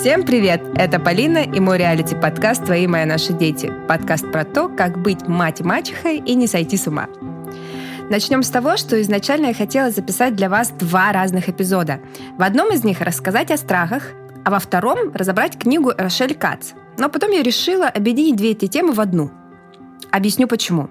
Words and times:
Всем 0.00 0.24
привет! 0.24 0.62
Это 0.76 0.98
Полина 0.98 1.44
и 1.44 1.60
мой 1.60 1.76
реалити-подкаст 1.76 2.64
«Твои 2.64 2.86
мои 2.86 3.04
наши 3.04 3.34
дети». 3.34 3.70
Подкаст 3.86 4.32
про 4.32 4.46
то, 4.46 4.70
как 4.70 4.96
быть 4.96 5.28
мать 5.28 5.60
и 5.60 5.62
мачехой 5.62 6.16
и 6.16 6.34
не 6.36 6.46
сойти 6.46 6.78
с 6.78 6.86
ума. 6.86 7.06
Начнем 8.08 8.42
с 8.42 8.48
того, 8.48 8.78
что 8.78 8.98
изначально 9.02 9.48
я 9.48 9.54
хотела 9.54 9.90
записать 9.90 10.34
для 10.34 10.48
вас 10.48 10.70
два 10.70 11.12
разных 11.12 11.50
эпизода. 11.50 12.00
В 12.38 12.42
одном 12.42 12.72
из 12.72 12.82
них 12.82 13.02
рассказать 13.02 13.50
о 13.50 13.58
страхах, 13.58 14.04
а 14.42 14.50
во 14.50 14.58
втором 14.58 15.12
разобрать 15.12 15.58
книгу 15.58 15.92
Рошель 15.94 16.34
Кац. 16.34 16.70
Но 16.96 17.10
потом 17.10 17.32
я 17.32 17.42
решила 17.42 17.86
объединить 17.86 18.36
две 18.36 18.52
эти 18.52 18.68
темы 18.68 18.94
в 18.94 19.02
одну. 19.02 19.30
Объясню 20.10 20.48
почему. 20.48 20.88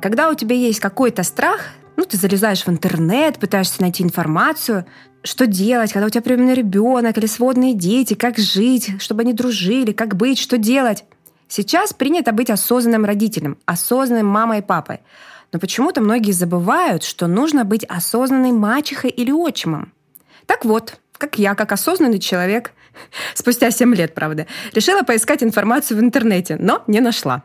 Когда 0.00 0.30
у 0.30 0.34
тебя 0.34 0.56
есть 0.56 0.80
какой-то 0.80 1.22
страх, 1.22 1.74
ну, 1.98 2.04
ты 2.04 2.16
залезаешь 2.16 2.64
в 2.64 2.68
интернет, 2.68 3.40
пытаешься 3.40 3.82
найти 3.82 4.04
информацию, 4.04 4.86
что 5.24 5.48
делать, 5.48 5.92
когда 5.92 6.06
у 6.06 6.10
тебя 6.10 6.22
приемный 6.22 6.54
ребенок 6.54 7.18
или 7.18 7.26
сводные 7.26 7.74
дети, 7.74 8.14
как 8.14 8.38
жить, 8.38 8.92
чтобы 9.00 9.22
они 9.22 9.32
дружили, 9.32 9.90
как 9.90 10.14
быть, 10.14 10.38
что 10.38 10.58
делать. 10.58 11.04
Сейчас 11.48 11.92
принято 11.92 12.30
быть 12.30 12.50
осознанным 12.50 13.04
родителем, 13.04 13.58
осознанным 13.66 14.26
мамой 14.26 14.60
и 14.60 14.62
папой. 14.62 15.00
Но 15.50 15.58
почему-то 15.58 16.00
многие 16.00 16.30
забывают, 16.30 17.02
что 17.02 17.26
нужно 17.26 17.64
быть 17.64 17.84
осознанной 17.84 18.52
мачехой 18.52 19.10
или 19.10 19.32
отчимом. 19.32 19.92
Так 20.46 20.64
вот, 20.64 21.00
как 21.16 21.36
я, 21.36 21.56
как 21.56 21.72
осознанный 21.72 22.20
человек, 22.20 22.70
спустя 23.34 23.72
7 23.72 23.92
лет, 23.96 24.14
правда, 24.14 24.46
решила 24.72 25.02
поискать 25.02 25.42
информацию 25.42 25.98
в 25.98 26.00
интернете, 26.00 26.58
но 26.60 26.84
не 26.86 27.00
нашла. 27.00 27.42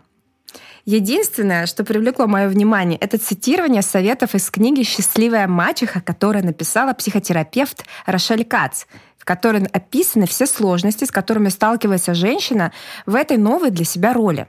Единственное, 0.86 1.66
что 1.66 1.86
привлекло 1.86 2.28
мое 2.28 2.50
внимание, 2.50 2.98
это 3.00 3.18
цитирование 3.18 3.82
советов 3.82 4.36
из 4.36 4.50
книги 4.52 4.84
«Счастливая 4.84 5.48
мачеха», 5.48 6.02
которую 6.02 6.46
написала 6.46 6.94
психотерапевт 6.94 7.86
Рошель 8.06 8.44
Кац, 8.44 8.84
в 9.18 9.24
которой 9.24 9.64
описаны 9.68 10.28
все 10.28 10.46
сложности, 10.46 11.06
с 11.06 11.12
которыми 11.12 11.48
сталкивается 11.48 12.14
женщина 12.14 12.74
в 13.06 13.16
этой 13.16 13.38
новой 13.38 13.72
для 13.72 13.86
себя 13.86 14.12
роли. 14.12 14.48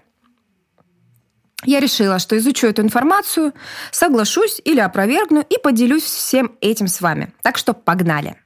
Я 1.64 1.78
решила, 1.78 2.18
что 2.18 2.36
изучу 2.36 2.66
эту 2.66 2.82
информацию, 2.82 3.54
соглашусь 3.92 4.60
или 4.64 4.80
опровергну 4.80 5.40
и 5.40 5.56
поделюсь 5.62 6.02
всем 6.02 6.56
этим 6.60 6.88
с 6.88 7.00
вами. 7.00 7.32
Так 7.42 7.56
что 7.56 7.74
погнали. 7.74 8.36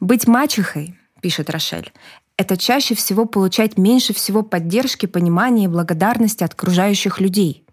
Быть 0.00 0.26
мачехой, 0.26 0.98
пишет 1.20 1.50
Рошель, 1.50 1.92
это 2.36 2.56
чаще 2.56 2.94
всего 2.94 3.26
получать 3.26 3.78
меньше 3.78 4.14
всего 4.14 4.42
поддержки, 4.42 5.06
понимания 5.06 5.64
и 5.64 5.68
благодарности 5.68 6.44
от 6.44 6.54
окружающих 6.54 7.20
людей. 7.20 7.64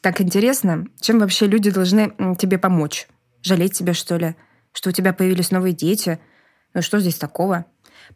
Так 0.00 0.20
интересно, 0.20 0.86
чем 1.00 1.18
вообще 1.18 1.46
люди 1.46 1.70
должны 1.70 2.14
тебе 2.38 2.58
помочь? 2.58 3.06
Жалеть 3.42 3.74
тебя, 3.74 3.94
что 3.94 4.16
ли? 4.16 4.34
Что 4.72 4.90
у 4.90 4.92
тебя 4.92 5.12
появились 5.12 5.50
новые 5.50 5.74
дети? 5.74 6.18
Ну 6.74 6.82
что 6.82 7.00
здесь 7.00 7.16
такого? 7.16 7.66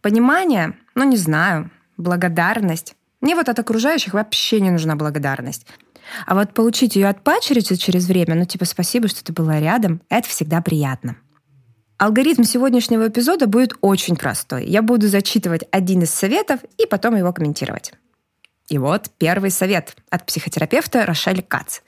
Понимание? 0.01 0.79
Ну 0.95 1.05
не 1.05 1.17
знаю. 1.17 1.71
Благодарность? 1.97 2.97
Мне 3.21 3.35
вот 3.35 3.49
от 3.49 3.59
окружающих 3.59 4.15
вообще 4.15 4.61
не 4.61 4.71
нужна 4.71 4.97
благодарность. 4.97 5.67
А 6.27 6.35
вот 6.35 6.53
получить 6.55 6.97
ее 6.97 7.09
от 7.09 7.23
пачерицы 7.23 7.77
через 7.77 8.07
время, 8.07 8.35
ну 8.35 8.45
типа 8.45 8.65
спасибо, 8.65 9.09
что 9.09 9.25
ты 9.25 9.33
была 9.33 9.61
рядом, 9.61 10.03
это 10.09 10.29
всегда 10.29 10.61
приятно. 10.61 11.17
Алгоритм 11.97 12.43
сегодняшнего 12.43 13.09
эпизода 13.09 13.47
будет 13.47 13.75
очень 13.81 14.17
простой. 14.17 14.67
Я 14.67 14.83
буду 14.83 15.09
зачитывать 15.09 15.63
один 15.71 16.03
из 16.03 16.11
советов 16.11 16.61
и 16.77 16.87
потом 16.87 17.17
его 17.17 17.33
комментировать. 17.33 17.93
И 18.69 18.79
вот 18.79 19.11
первый 19.19 19.51
совет 19.51 19.95
от 20.11 20.27
психотерапевта 20.27 21.05
Рошель 21.05 21.43
Кац. 21.43 21.81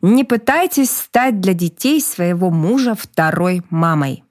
Не 0.00 0.24
пытайтесь 0.24 0.90
стать 0.90 1.40
для 1.40 1.52
детей 1.52 2.00
своего 2.00 2.50
мужа 2.50 2.94
второй 2.94 3.62
мамой. 3.70 4.24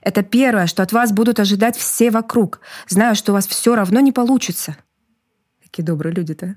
Это 0.00 0.22
первое, 0.22 0.66
что 0.66 0.82
от 0.82 0.92
вас 0.92 1.12
будут 1.12 1.40
ожидать 1.40 1.76
все 1.76 2.10
вокруг, 2.10 2.60
зная, 2.88 3.14
что 3.14 3.32
у 3.32 3.34
вас 3.34 3.46
все 3.46 3.74
равно 3.74 4.00
не 4.00 4.12
получится. 4.12 4.76
Какие 5.74 5.86
добрые 5.86 6.14
люди-то. 6.14 6.54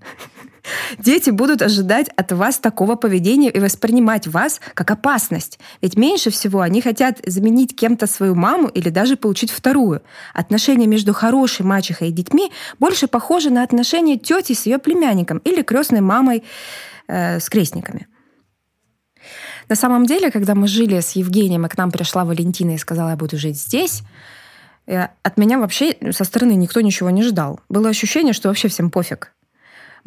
Дети 1.00 1.32
будут 1.32 1.64
ожидать 1.64 2.08
от 2.16 2.32
вас 2.34 2.60
такого 2.60 2.94
поведения 2.94 3.50
и 3.50 3.60
воспринимать 3.60 4.28
вас 4.28 4.62
как 4.76 4.92
опасность. 4.92 5.58
Ведь 5.82 5.98
меньше 5.98 6.30
всего 6.30 6.62
они 6.62 6.82
хотят 6.82 7.18
заменить 7.26 7.76
кем-то 7.76 8.06
свою 8.06 8.36
маму 8.36 8.68
или 8.68 8.90
даже 8.90 9.18
получить 9.18 9.50
вторую. 9.50 10.04
Отношения 10.36 10.86
между 10.86 11.14
хорошей 11.14 11.66
мачехой 11.66 12.10
и 12.10 12.12
детьми 12.12 12.52
больше 12.78 13.08
похожи 13.08 13.50
на 13.50 13.64
отношения 13.64 14.20
тети 14.20 14.54
с 14.54 14.68
ее 14.68 14.78
племянником 14.78 15.40
или 15.40 15.64
крестной 15.64 16.02
мамой 16.02 16.44
э, 17.08 17.40
с 17.40 17.50
крестниками. 17.50 18.06
На 19.68 19.76
самом 19.76 20.06
деле, 20.06 20.30
когда 20.30 20.54
мы 20.54 20.68
жили 20.68 21.00
с 21.00 21.14
Евгением, 21.14 21.66
и 21.66 21.70
к 21.70 21.78
нам 21.78 21.90
пришла 21.90 22.24
Валентина 22.24 22.76
и 22.76 22.78
сказала, 22.78 23.10
я 23.10 23.16
буду 23.16 23.36
жить 23.36 23.58
здесь, 23.58 24.04
от 24.88 25.38
меня 25.38 25.60
вообще 25.60 25.98
со 26.12 26.24
стороны 26.24 26.56
никто 26.56 26.82
ничего 26.82 27.10
не 27.10 27.24
ждал. 27.24 27.60
Было 27.70 27.90
ощущение, 27.90 28.34
что 28.34 28.48
вообще 28.48 28.68
всем 28.68 28.90
пофиг. 28.90 29.34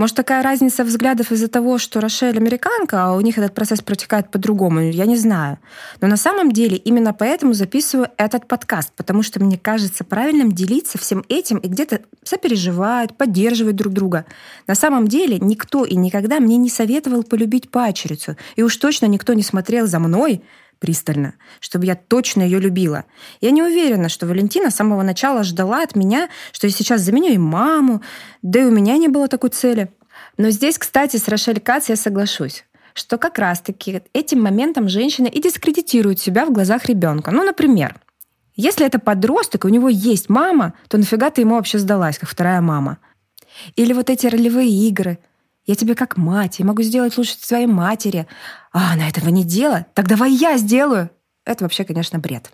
Может, 0.01 0.17
такая 0.17 0.43
разница 0.43 0.83
взглядов 0.83 1.31
из-за 1.31 1.49
того, 1.49 1.77
что 1.77 2.01
Рошель 2.01 2.39
американка, 2.39 3.05
а 3.05 3.13
у 3.13 3.21
них 3.21 3.37
этот 3.37 3.55
процесс 3.55 3.83
протекает 3.83 4.31
по-другому, 4.31 4.81
я 4.81 5.05
не 5.05 5.19
знаю. 5.19 5.59
Но 6.01 6.09
на 6.09 6.17
самом 6.17 6.53
деле 6.53 6.79
именно 6.79 7.13
поэтому 7.13 7.53
записываю 7.53 8.09
этот 8.17 8.49
подкаст, 8.49 8.93
потому 8.97 9.23
что 9.23 9.41
мне 9.41 9.59
кажется 9.59 10.03
правильным 10.03 10.53
делиться 10.53 10.97
всем 10.97 11.23
этим 11.29 11.59
и 11.59 11.69
где-то 11.69 12.01
сопереживать, 12.25 13.15
поддерживать 13.15 13.77
друг 13.77 13.93
друга. 13.93 14.25
На 14.67 14.75
самом 14.75 15.07
деле 15.07 15.39
никто 15.39 15.85
и 15.85 15.97
никогда 15.97 16.41
мне 16.41 16.57
не 16.57 16.71
советовал 16.71 17.23
полюбить 17.23 17.71
пачерицу, 17.71 18.39
и 18.57 18.63
уж 18.63 18.75
точно 18.79 19.05
никто 19.05 19.35
не 19.35 19.43
смотрел 19.43 19.87
за 19.87 19.99
мной, 19.99 20.43
пристально, 20.81 21.35
чтобы 21.61 21.87
я 21.87 21.95
точно 21.95 22.43
ее 22.43 22.59
любила. 22.59 23.05
Я 23.41 23.53
не 23.53 23.63
уверена, 23.63 24.09
что 24.09 24.27
Валентина 24.27 24.71
с 24.71 24.77
самого 24.77 25.03
начала 25.03 25.45
ждала 25.45 25.83
от 25.83 25.95
меня, 25.95 26.29
что 26.53 26.67
я 26.67 26.73
сейчас 26.73 27.03
заменю 27.03 27.33
и 27.33 27.39
маму, 27.39 28.03
да 28.43 28.61
и 28.61 28.65
у 28.65 28.71
меня 28.71 28.97
не 28.97 29.09
было 29.09 29.29
такой 29.29 29.51
цели. 29.51 29.93
Но 30.37 30.51
здесь, 30.51 30.79
кстати, 30.79 31.17
с 31.19 31.29
Рошель 31.29 31.61
Кац 31.61 31.89
я 31.89 31.97
соглашусь 31.97 32.65
что 32.93 33.19
как 33.19 33.39
раз-таки 33.39 34.03
этим 34.13 34.43
моментом 34.43 34.89
женщина 34.89 35.29
и 35.29 35.41
дискредитирует 35.41 36.19
себя 36.19 36.45
в 36.45 36.53
глазах 36.53 36.87
ребенка. 36.87 37.31
Ну, 37.31 37.45
например, 37.45 37.95
если 38.57 38.85
это 38.85 38.99
подросток, 38.99 39.65
и 39.65 39.69
у 39.69 39.71
него 39.71 39.89
есть 39.89 40.29
мама, 40.29 40.75
то 40.89 40.99
нафига 40.99 41.31
ты 41.31 41.43
ему 41.43 41.55
вообще 41.55 41.79
сдалась, 41.79 42.19
как 42.19 42.29
вторая 42.29 42.61
мама? 42.61 42.99
Или 43.77 43.93
вот 43.93 44.11
эти 44.11 44.27
ролевые 44.27 44.69
игры— 44.69 45.21
я 45.71 45.77
тебе 45.77 45.95
как 45.95 46.17
мать, 46.17 46.59
я 46.59 46.65
могу 46.65 46.83
сделать 46.83 47.17
лучше 47.17 47.37
своей 47.41 47.67
матери. 47.67 48.27
А 48.73 48.95
она 48.95 49.09
этого 49.09 49.29
не 49.29 49.45
делает? 49.45 49.95
Так 49.95 50.09
давай 50.09 50.33
я 50.33 50.59
сделаю. 50.59 51.11
Это 51.45 51.63
вообще, 51.65 51.85
конечно, 51.85 52.19
бред. 52.19 52.51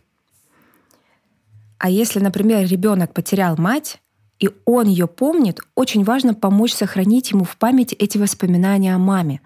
А 1.79 1.89
если, 1.89 2.21
например, 2.21 2.69
ребенок 2.69 3.15
потерял 3.15 3.57
мать, 3.57 4.03
и 4.39 4.51
он 4.67 4.89
ее 4.89 5.07
помнит, 5.07 5.61
очень 5.75 6.05
важно 6.05 6.35
помочь 6.35 6.75
сохранить 6.75 7.31
ему 7.31 7.45
в 7.45 7.57
памяти 7.57 7.95
эти 7.95 8.19
воспоминания 8.19 8.95
о 8.95 8.99
маме, 8.99 9.41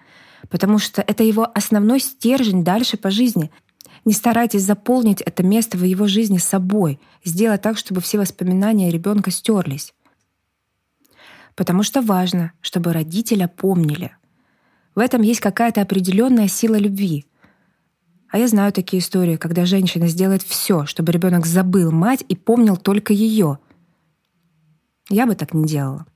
потому 0.48 0.80
что 0.80 1.00
это 1.02 1.22
его 1.22 1.48
основной 1.54 2.00
стержень 2.00 2.64
дальше 2.64 2.96
по 2.96 3.12
жизни. 3.12 3.52
Не 4.04 4.14
старайтесь 4.14 4.62
заполнить 4.62 5.20
это 5.20 5.44
место 5.44 5.78
в 5.78 5.84
его 5.84 6.08
жизни 6.08 6.38
собой, 6.38 6.98
сделать 7.24 7.62
так, 7.62 7.78
чтобы 7.78 8.00
все 8.00 8.18
воспоминания 8.18 8.90
ребенка 8.90 9.30
стерлись 9.30 9.94
потому 11.60 11.82
что 11.82 12.00
важно, 12.00 12.52
чтобы 12.62 12.94
родителя 12.94 13.46
помнили. 13.46 14.16
В 14.94 14.98
этом 14.98 15.20
есть 15.20 15.40
какая-то 15.40 15.82
определенная 15.82 16.48
сила 16.48 16.76
любви. 16.76 17.26
А 18.30 18.38
я 18.38 18.48
знаю 18.48 18.72
такие 18.72 19.02
истории, 19.02 19.36
когда 19.36 19.66
женщина 19.66 20.08
сделает 20.08 20.42
все, 20.42 20.86
чтобы 20.86 21.12
ребенок 21.12 21.44
забыл 21.44 21.92
мать 21.92 22.24
и 22.26 22.34
помнил 22.34 22.78
только 22.78 23.12
ее. 23.12 23.58
Я 25.10 25.26
бы 25.26 25.34
так 25.34 25.52
не 25.52 25.66
делала. 25.66 26.06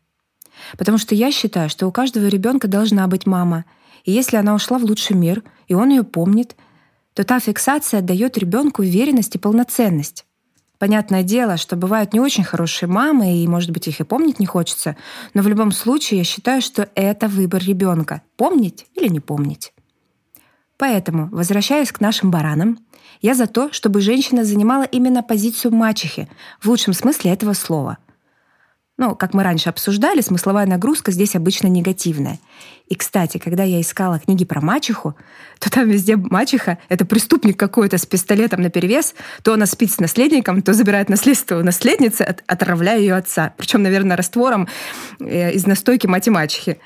Потому 0.78 0.96
что 0.96 1.14
я 1.14 1.30
считаю, 1.30 1.68
что 1.68 1.86
у 1.86 1.92
каждого 1.92 2.26
ребенка 2.28 2.66
должна 2.66 3.06
быть 3.06 3.26
мама. 3.26 3.66
И 4.04 4.12
если 4.12 4.38
она 4.38 4.54
ушла 4.54 4.78
в 4.78 4.84
лучший 4.84 5.14
мир, 5.14 5.42
и 5.68 5.74
он 5.74 5.90
ее 5.90 6.04
помнит, 6.04 6.56
то 7.12 7.22
та 7.22 7.38
фиксация 7.38 8.00
дает 8.00 8.38
ребенку 8.38 8.80
уверенность 8.80 9.34
и 9.34 9.38
полноценность. 9.38 10.24
Понятное 10.84 11.22
дело, 11.22 11.56
что 11.56 11.76
бывают 11.76 12.12
не 12.12 12.20
очень 12.20 12.44
хорошие 12.44 12.90
мамы, 12.90 13.38
и, 13.38 13.48
может 13.48 13.70
быть, 13.70 13.88
их 13.88 14.00
и 14.00 14.04
помнить 14.04 14.38
не 14.38 14.44
хочется, 14.44 14.98
но 15.32 15.40
в 15.40 15.48
любом 15.48 15.72
случае 15.72 16.18
я 16.18 16.24
считаю, 16.24 16.60
что 16.60 16.90
это 16.94 17.26
выбор 17.26 17.62
ребенка— 17.64 18.20
помнить 18.36 18.84
или 18.94 19.08
не 19.08 19.18
помнить. 19.18 19.72
Поэтому, 20.76 21.30
возвращаясь 21.32 21.90
к 21.90 22.02
нашим 22.02 22.30
баранам, 22.30 22.80
я 23.22 23.32
за 23.32 23.46
то, 23.46 23.72
чтобы 23.72 24.02
женщина 24.02 24.44
занимала 24.44 24.82
именно 24.82 25.22
позицию 25.22 25.72
мачехи, 25.74 26.28
в 26.60 26.68
лучшем 26.68 26.92
смысле 26.92 27.32
этого 27.32 27.54
слова. 27.54 27.96
Ну, 28.96 29.16
как 29.16 29.34
мы 29.34 29.42
раньше 29.42 29.70
обсуждали, 29.70 30.20
смысловая 30.20 30.66
нагрузка 30.66 31.10
здесь 31.10 31.34
обычно 31.34 31.66
негативная. 31.66 32.38
И, 32.86 32.94
кстати, 32.94 33.38
когда 33.38 33.64
я 33.64 33.80
искала 33.80 34.20
книги 34.20 34.44
про 34.44 34.60
мачеху, 34.60 35.16
то 35.58 35.68
там 35.68 35.88
везде 35.88 36.16
мачеха— 36.16 36.78
это 36.88 37.04
преступник 37.04 37.58
какой-то 37.58 37.98
с 37.98 38.06
пистолетом 38.06 38.62
на 38.62 38.70
перевес. 38.70 39.16
То 39.42 39.54
она 39.54 39.66
спит 39.66 39.90
с 39.90 39.98
наследником, 39.98 40.62
то 40.62 40.74
забирает 40.74 41.08
наследство 41.08 41.58
у 41.58 41.64
наследницы, 41.64 42.22
от, 42.22 42.44
отравляя 42.46 43.00
ее 43.00 43.16
отца. 43.16 43.52
Причем, 43.56 43.82
наверное, 43.82 44.16
раствором 44.16 44.68
э, 45.18 45.52
из 45.52 45.66
настойки 45.66 46.06
мать 46.06 46.28
и 46.28 46.30
мачехи. 46.30 46.78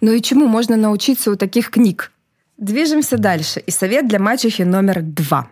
Ну 0.00 0.12
и 0.12 0.22
чему 0.22 0.46
можно 0.46 0.76
научиться 0.76 1.32
у 1.32 1.36
таких 1.36 1.70
книг? 1.70 2.12
Движемся 2.56 3.18
дальше. 3.18 3.58
И 3.60 3.72
совет 3.72 4.06
для 4.06 4.20
мачехи 4.20 4.62
номер 4.62 5.02
два. 5.02 5.48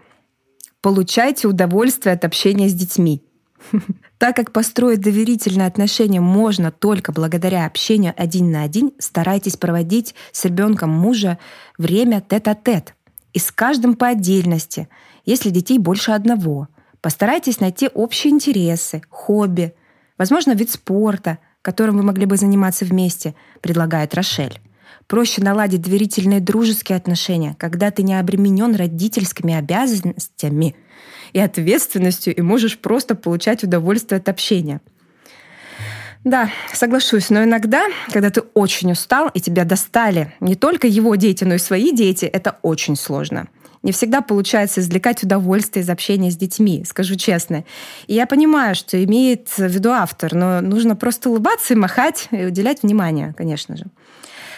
Получайте 0.82 1.48
удовольствие 1.48 2.14
от 2.14 2.24
общения 2.24 2.68
с 2.68 2.74
детьми. 2.74 3.25
Так 4.18 4.34
как 4.36 4.52
построить 4.52 5.00
доверительные 5.00 5.66
отношения 5.66 6.20
можно 6.20 6.70
только 6.70 7.12
благодаря 7.12 7.66
общению 7.66 8.14
один 8.16 8.50
на 8.50 8.62
один, 8.62 8.92
старайтесь 8.98 9.56
проводить 9.56 10.14
с 10.32 10.44
ребенком 10.46 10.90
мужа 10.90 11.38
время 11.76 12.22
тет-а-тет. 12.26 12.94
И 13.34 13.38
с 13.38 13.52
каждым 13.52 13.94
по 13.94 14.08
отдельности, 14.08 14.88
если 15.26 15.50
детей 15.50 15.78
больше 15.78 16.12
одного. 16.12 16.68
Постарайтесь 17.02 17.60
найти 17.60 17.90
общие 17.92 18.32
интересы, 18.32 19.02
хобби, 19.10 19.74
возможно, 20.16 20.52
вид 20.52 20.70
спорта, 20.70 21.38
которым 21.60 21.98
вы 21.98 22.02
могли 22.02 22.24
бы 22.24 22.36
заниматься 22.36 22.86
вместе, 22.86 23.34
предлагает 23.60 24.14
Рошель. 24.14 24.60
Проще 25.06 25.40
наладить 25.40 25.82
доверительные 25.82 26.40
дружеские 26.40 26.96
отношения, 26.96 27.54
когда 27.58 27.90
ты 27.90 28.02
не 28.02 28.18
обременен 28.18 28.74
родительскими 28.74 29.54
обязанностями 29.54 30.74
и 31.32 31.38
ответственностью 31.38 32.34
и 32.34 32.40
можешь 32.40 32.78
просто 32.78 33.14
получать 33.14 33.62
удовольствие 33.62 34.18
от 34.18 34.28
общения. 34.28 34.80
Да, 36.24 36.50
соглашусь, 36.72 37.30
но 37.30 37.44
иногда, 37.44 37.84
когда 38.10 38.30
ты 38.30 38.40
очень 38.54 38.90
устал 38.90 39.30
и 39.32 39.40
тебя 39.40 39.64
достали 39.64 40.34
не 40.40 40.56
только 40.56 40.88
его 40.88 41.14
дети, 41.14 41.44
но 41.44 41.54
и 41.54 41.58
свои 41.58 41.92
дети, 41.92 42.24
это 42.24 42.58
очень 42.62 42.96
сложно. 42.96 43.46
Не 43.84 43.92
всегда 43.92 44.20
получается 44.22 44.80
извлекать 44.80 45.22
удовольствие 45.22 45.84
из 45.84 45.88
общения 45.88 46.32
с 46.32 46.36
детьми, 46.36 46.84
скажу 46.84 47.14
честно. 47.14 47.64
И 48.08 48.14
я 48.14 48.26
понимаю, 48.26 48.74
что 48.74 49.02
имеет 49.04 49.50
в 49.50 49.68
виду 49.68 49.90
автор, 49.90 50.34
но 50.34 50.60
нужно 50.60 50.96
просто 50.96 51.30
улыбаться 51.30 51.74
и 51.74 51.76
махать, 51.76 52.26
и 52.32 52.46
уделять 52.46 52.82
внимание, 52.82 53.32
конечно 53.38 53.76
же. 53.76 53.84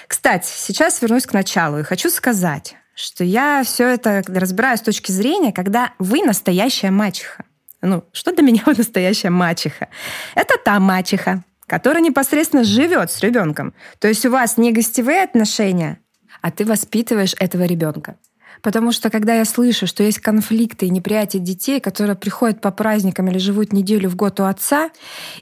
Кстати, 0.09 0.49
сейчас 0.49 1.03
вернусь 1.03 1.27
к 1.27 1.35
началу 1.35 1.79
и 1.79 1.83
хочу 1.83 2.09
сказать, 2.11 2.77
что 2.95 3.23
я 3.23 3.63
все 3.63 3.87
это 3.87 4.23
разбираю 4.27 4.79
с 4.79 4.81
точки 4.81 5.13
зрения, 5.13 5.53
когда 5.53 5.93
вы 5.99 6.23
настоящая 6.23 6.91
мачеха. 6.91 7.45
Ну, 7.83 8.05
что 8.13 8.33
для 8.33 8.43
меня 8.43 8.63
настоящая 8.67 9.31
мачеха? 9.31 9.89
Это 10.35 10.55
та 10.65 10.81
мачеха, 10.81 11.45
которая 11.67 12.03
непосредственно 12.03 12.65
живет 12.65 13.13
с 13.13 13.21
ребенком. 13.21 13.75
То 13.99 14.09
есть 14.09 14.25
у 14.25 14.31
вас 14.31 14.57
не 14.57 14.73
гостевые 14.73 15.23
отношения, 15.23 15.99
а 16.41 16.51
ты 16.51 16.65
воспитываешь 16.65 17.35
этого 17.39 17.65
ребенка. 17.65 18.17
Потому 18.63 18.91
что 18.93 19.11
когда 19.11 19.35
я 19.35 19.45
слышу, 19.45 19.87
что 19.87 20.03
есть 20.03 20.19
конфликты 20.19 20.87
и 20.87 20.91
неприятие 20.91 21.41
детей, 21.41 21.81
которые 21.81 22.17
приходят 22.17 22.61
по 22.61 22.71
праздникам 22.71 23.29
или 23.29 23.39
живут 23.39 23.73
неделю 23.73 24.09
в 24.09 24.17
год 24.17 24.41
у 24.41 24.45
отца, 24.45 24.91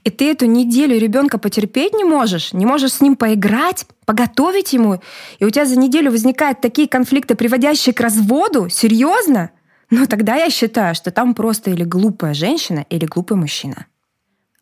и 0.05 0.11
ты 0.11 0.31
эту 0.31 0.47
неделю 0.47 0.99
ребенка 0.99 1.39
потерпеть 1.39 1.95
не 1.95 2.05
можешь, 2.05 2.53
не 2.53 2.67
можешь 2.67 2.93
с 2.93 3.01
ним 3.01 3.17
поиграть, 3.17 3.87
поготовить 4.07 4.73
ему, 4.73 5.01
и 5.39 5.45
у 5.45 5.51
тебя 5.51 5.67
за 5.67 5.79
неделю 5.79 6.11
возникают 6.11 6.63
такие 6.63 6.89
конфликты, 6.89 7.35
приводящие 7.35 7.93
к 7.93 8.01
разводу, 8.01 8.69
серьезно? 8.71 9.51
Ну 9.91 10.07
тогда 10.07 10.37
я 10.37 10.49
считаю, 10.49 10.95
что 10.95 11.11
там 11.11 11.35
просто 11.35 11.71
или 11.71 11.85
глупая 11.85 12.33
женщина, 12.33 12.87
или 12.89 13.05
глупый 13.05 13.37
мужчина. 13.37 13.87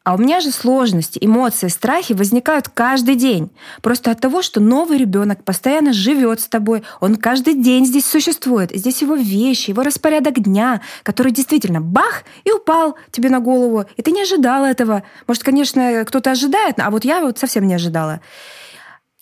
А 0.04 0.14
у 0.14 0.18
меня 0.18 0.40
же 0.40 0.50
сложности, 0.50 1.18
эмоции, 1.22 1.68
страхи 1.68 2.12
возникают 2.12 2.68
каждый 2.68 3.14
день. 3.14 3.50
Просто 3.80 4.10
от 4.10 4.20
того, 4.20 4.42
что 4.42 4.60
новый 4.60 4.98
ребенок 4.98 5.42
постоянно 5.44 5.94
живет 5.94 6.40
с 6.40 6.46
тобой, 6.46 6.82
он 7.00 7.16
каждый 7.16 7.54
день 7.54 7.86
здесь 7.86 8.04
существует. 8.04 8.70
Здесь 8.74 9.00
его 9.00 9.14
вещи, 9.14 9.70
его 9.70 9.82
распорядок 9.82 10.40
дня, 10.40 10.82
который 11.04 11.32
действительно 11.32 11.80
бах 11.80 12.24
и 12.44 12.52
упал 12.52 12.96
тебе 13.12 13.30
на 13.30 13.40
голову. 13.40 13.86
И 13.96 14.02
ты 14.02 14.10
не 14.10 14.20
ожидал 14.20 14.66
этого. 14.66 15.04
Может, 15.26 15.42
конечно, 15.42 16.04
кто-то 16.06 16.32
ожидает, 16.32 16.80
а 16.80 16.90
вот 16.90 17.06
я 17.06 17.22
вот 17.22 17.38
совсем 17.38 17.66
не 17.66 17.72
ожидала. 17.72 18.20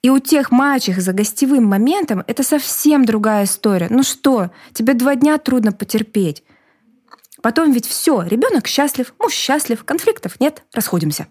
И 0.02 0.10
у 0.10 0.18
тех 0.18 0.50
мачех 0.50 1.00
за 1.00 1.12
гостевым 1.12 1.64
моментом 1.64 2.24
это 2.26 2.42
совсем 2.42 3.04
другая 3.04 3.44
история. 3.44 3.86
Ну 3.88 4.02
что, 4.02 4.50
тебе 4.72 4.94
два 4.94 5.14
дня 5.14 5.38
трудно 5.38 5.72
потерпеть. 5.72 6.42
Потом 7.40 7.72
ведь 7.72 7.86
все, 7.86 8.22
ребенок 8.22 8.66
счастлив, 8.66 9.14
муж 9.20 9.32
счастлив, 9.32 9.84
конфликтов 9.84 10.40
нет, 10.40 10.64
расходимся. 10.72 11.28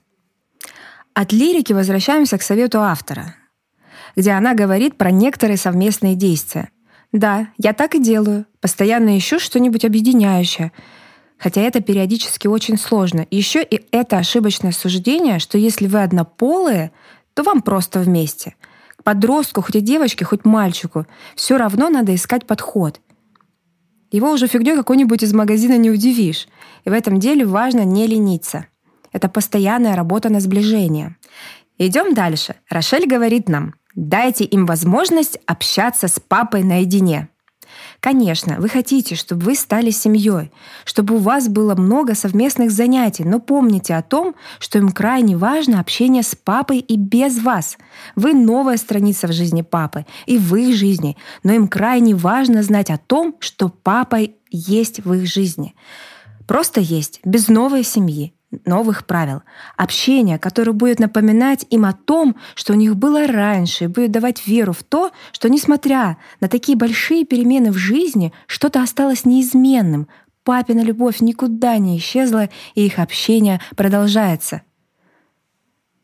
От 1.13 1.33
лирики 1.33 1.73
возвращаемся 1.73 2.38
к 2.38 2.41
совету 2.41 2.79
автора, 2.79 3.35
где 4.15 4.31
она 4.31 4.53
говорит 4.53 4.97
про 4.97 5.12
некоторые 5.12 5.57
совместные 5.57 6.15
действия. 6.15 6.69
Да, 7.12 7.50
я 7.57 7.73
так 7.73 7.95
и 7.95 8.00
делаю. 8.00 8.45
Постоянно 8.62 9.18
ищу 9.18 9.39
что-нибудь 9.39 9.83
объединяющее. 9.83 10.71
Хотя 11.38 11.62
это 11.62 11.81
периодически 11.81 12.47
очень 12.47 12.77
сложно. 12.77 13.27
Еще 13.31 13.63
и 13.63 13.85
это 13.91 14.18
ошибочное 14.18 14.71
суждение, 14.71 15.39
что 15.39 15.57
если 15.57 15.88
вы 15.88 16.03
однополые, 16.03 16.91
то 17.33 17.44
вам 17.44 17.62
просто 17.62 18.00
вместе. 18.00 18.56
К 18.98 19.04
подростку, 19.04 19.62
хоть 19.62 19.75
и 19.75 19.81
девочке, 19.81 20.25
хоть 20.25 20.45
мальчику, 20.45 21.06
все 21.36 21.57
равно 21.57 21.89
надо 21.89 22.13
искать 22.13 22.45
подход— 22.45 23.00
его 24.12 24.30
уже 24.31 24.48
фигней 24.48 24.75
какой-нибудь 24.75 25.24
из 25.24 25.33
магазина 25.33 25.78
не 25.78 25.89
удивишь. 25.89 26.48
И 26.83 26.89
в 26.89 26.94
этом 26.94 27.19
деле 27.19 27.45
важно 27.45 27.86
не 27.86 28.06
лениться. 28.07 28.66
Это 29.13 29.30
постоянная 29.30 29.95
работа 29.95 30.30
на 30.30 30.42
сближение. 30.42 31.16
Идем 31.78 32.13
дальше. 32.13 32.56
Рошель 32.69 33.07
говорит 33.07 33.48
нам, 33.48 33.74
дайте 33.95 34.44
им 34.44 34.66
возможность 34.66 35.39
общаться 35.45 36.07
с 36.07 36.19
папой 36.19 36.63
наедине. 36.63 37.30
Конечно, 38.01 38.56
вы 38.59 38.68
хотите, 38.68 39.13
чтобы 39.13 39.45
вы 39.45 39.56
стали 39.56 39.92
семьей, 39.92 40.51
чтобы 40.86 41.15
у 41.15 41.18
вас 41.19 41.48
было 41.48 41.75
много 41.75 42.15
совместных 42.15 42.71
занятий, 42.71 43.24
но 43.24 43.39
помните 43.39 43.94
о 43.94 44.01
том, 44.01 44.33
что 44.57 44.80
им 44.80 44.92
крайне 44.92 45.38
важно 45.38 45.80
общение 45.80 46.24
с 46.24 46.36
папой 46.36 46.80
и 46.80 46.98
без 46.98 47.38
вас. 47.38 47.77
Вы 48.15 48.33
новая 48.33 48.77
страница 48.77 49.27
в 49.27 49.33
жизни 49.33 49.62
папы 49.62 50.07
и 50.25 50.39
в 50.39 50.56
их 50.56 50.75
жизни, 50.75 51.15
но 51.44 51.53
им 51.53 51.68
крайне 51.68 52.15
важно 52.15 52.63
знать 52.63 52.89
о 52.89 52.98
том, 52.98 53.36
что 53.39 53.69
папа 53.69 54.18
есть 54.50 55.06
в 55.06 55.13
их 55.13 55.27
жизни. 55.27 55.75
Просто 56.47 56.81
есть, 56.81 57.19
без 57.24 57.50
новой 57.50 57.83
семьи, 57.83 58.33
новых 58.65 59.06
правил, 59.06 59.44
общения, 59.77 60.38
которое 60.38 60.74
будет 60.74 61.00
напоминать 61.00 61.65
им 61.69 61.86
о 61.86 61.94
том, 61.94 62.36
что 62.56 62.74
у 62.74 62.75
них 62.75 62.95
было 62.95 63.27
раньше, 63.27 63.86
и 63.86 63.88
будет 63.88 64.12
давать 64.12 64.45
веру 64.45 64.74
в 64.74 64.83
то, 64.83 65.12
что 65.31 65.50
несмотря 65.50 66.18
на 66.39 66.48
такие 66.48 66.77
большие 66.77 67.25
перемены 67.25 67.71
в 67.71 67.77
жизни, 67.77 68.33
что-то 68.48 68.81
осталось 68.81 69.25
неизменным. 69.25 70.07
Папина 70.44 70.81
любовь 70.81 71.21
никуда 71.21 71.77
не 71.77 71.98
исчезла, 71.98 72.50
и 72.75 72.86
их 72.86 73.00
общение 73.00 73.62
продолжается. 73.75 74.63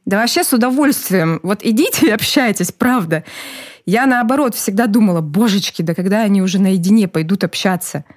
Да 0.05 0.17
вообще 0.17 0.43
с 0.43 0.53
удовольствием. 0.53 1.39
Вот 1.43 1.65
идите 1.65 2.07
и 2.07 2.11
общайтесь, 2.11 2.71
правда. 2.71 3.25
Я 3.85 4.05
наоборот 4.05 4.55
всегда 4.55 4.87
думала, 4.87 5.21
божечки, 5.21 5.81
да 5.81 5.93
когда 5.93 6.21
они 6.21 6.41
уже 6.41 6.59
наедине 6.59 7.07
пойдут 7.07 7.43
общаться— 7.43 8.05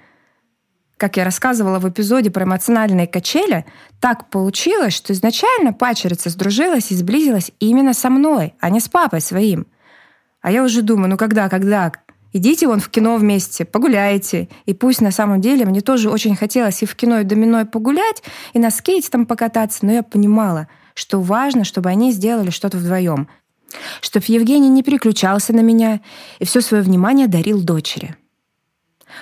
как 1.01 1.17
я 1.17 1.23
рассказывала 1.23 1.79
в 1.79 1.89
эпизоде 1.89 2.29
про 2.29 2.43
эмоциональные 2.43 3.07
качели, 3.07 3.65
так 3.99 4.29
получилось, 4.29 4.93
что 4.93 5.13
изначально 5.13 5.73
пачерица 5.73 6.29
сдружилась 6.29 6.91
и 6.91 6.95
сблизилась 6.95 7.51
именно 7.59 7.95
со 7.95 8.11
мной, 8.11 8.53
а 8.59 8.69
не 8.69 8.79
с 8.79 8.87
папой 8.87 9.19
своим. 9.19 9.65
А 10.43 10.51
я 10.51 10.63
уже 10.63 10.83
думаю, 10.83 11.09
ну 11.09 11.17
когда, 11.17 11.49
когда? 11.49 11.91
Идите 12.33 12.67
вон 12.67 12.79
в 12.79 12.89
кино 12.89 13.17
вместе, 13.17 13.65
погуляйте. 13.65 14.47
И 14.67 14.75
пусть 14.75 15.01
на 15.01 15.09
самом 15.09 15.41
деле 15.41 15.65
мне 15.65 15.81
тоже 15.81 16.07
очень 16.11 16.35
хотелось 16.35 16.83
и 16.83 16.85
в 16.85 16.93
кино, 16.93 17.21
и 17.21 17.23
доминой 17.23 17.65
погулять, 17.65 18.21
и 18.53 18.59
на 18.59 18.69
скейте 18.69 19.09
там 19.09 19.25
покататься, 19.25 19.83
но 19.83 19.93
я 19.93 20.03
понимала, 20.03 20.67
что 20.93 21.19
важно, 21.19 21.63
чтобы 21.63 21.89
они 21.89 22.11
сделали 22.11 22.51
что-то 22.51 22.77
вдвоем. 22.77 23.27
Чтобы 24.01 24.25
Евгений 24.27 24.69
не 24.69 24.83
переключался 24.83 25.51
на 25.51 25.61
меня 25.61 25.99
и 26.37 26.45
все 26.45 26.61
свое 26.61 26.83
внимание 26.83 27.27
дарил 27.27 27.63
дочери. 27.63 28.15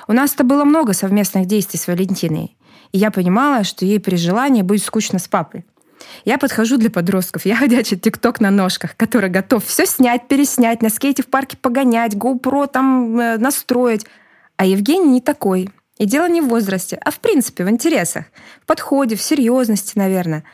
У 0.07 0.13
нас-то 0.13 0.43
было 0.43 0.63
много 0.63 0.93
совместных 0.93 1.45
действий 1.45 1.79
с 1.79 1.87
Валентиной, 1.87 2.57
и 2.91 2.97
я 2.97 3.11
понимала, 3.11 3.63
что 3.63 3.85
ей 3.85 3.99
при 3.99 4.15
желании 4.15 4.61
будет 4.61 4.83
скучно 4.83 5.19
с 5.19 5.27
папой. 5.27 5.65
Я 6.25 6.37
подхожу 6.37 6.77
для 6.77 6.89
подростков, 6.89 7.45
я 7.45 7.55
ходячий 7.55 7.97
тикток 7.97 8.39
на 8.39 8.51
ножках, 8.51 8.95
который 8.95 9.29
готов 9.29 9.65
все 9.65 9.85
снять, 9.85 10.27
переснять, 10.27 10.81
на 10.81 10.89
скейте 10.89 11.23
в 11.23 11.27
парке 11.27 11.57
погонять, 11.57 12.13
GoPro 12.13 12.67
там 12.67 13.19
э, 13.19 13.37
настроить. 13.37 14.05
А 14.57 14.65
Евгений 14.65 15.09
не 15.09 15.21
такой. 15.21 15.69
И 15.97 16.05
дело 16.05 16.29
не 16.29 16.41
в 16.41 16.47
возрасте, 16.47 16.97
а 17.03 17.11
в 17.11 17.19
принципе 17.19 17.65
в 17.65 17.69
интересах, 17.69 18.25
в 18.61 18.65
подходе, 18.65 19.15
в 19.15 19.21
серьезности, 19.21 19.97
наверное. 19.97 20.45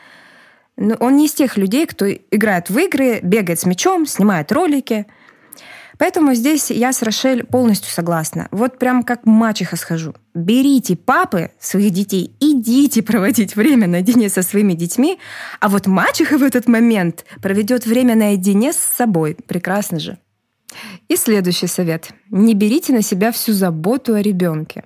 Но 0.76 0.96
он 0.96 1.16
не 1.16 1.26
из 1.26 1.32
тех 1.32 1.56
людей, 1.56 1.86
кто 1.86 2.10
играет 2.10 2.68
в 2.68 2.76
игры, 2.78 3.20
бегает 3.22 3.60
с 3.60 3.64
мячом, 3.64 4.06
снимает 4.06 4.50
ролики— 4.50 5.06
Поэтому 5.98 6.34
здесь 6.34 6.70
я 6.70 6.92
с 6.92 7.02
Рошель 7.02 7.44
полностью 7.44 7.90
согласна. 7.90 8.48
Вот 8.50 8.78
прям 8.78 9.02
как 9.02 9.24
мачеха 9.24 9.76
схожу. 9.76 10.14
Берите 10.34 10.96
папы 10.96 11.50
своих 11.58 11.92
детей, 11.92 12.34
идите 12.40 13.02
проводить 13.02 13.56
время 13.56 13.86
наедине 13.86 14.28
со 14.28 14.42
своими 14.42 14.74
детьми, 14.74 15.18
а 15.60 15.68
вот 15.68 15.86
мачеха 15.86 16.38
в 16.38 16.42
этот 16.42 16.68
момент 16.68 17.24
проведет 17.40 17.86
время 17.86 18.14
наедине 18.14 18.72
с 18.72 18.76
собой. 18.76 19.36
Прекрасно 19.46 19.98
же. 19.98 20.18
И 21.08 21.16
следующий 21.16 21.66
совет. 21.66 22.10
Не 22.30 22.54
берите 22.54 22.92
на 22.92 23.02
себя 23.02 23.32
всю 23.32 23.52
заботу 23.52 24.14
о 24.14 24.20
ребенке. 24.20 24.84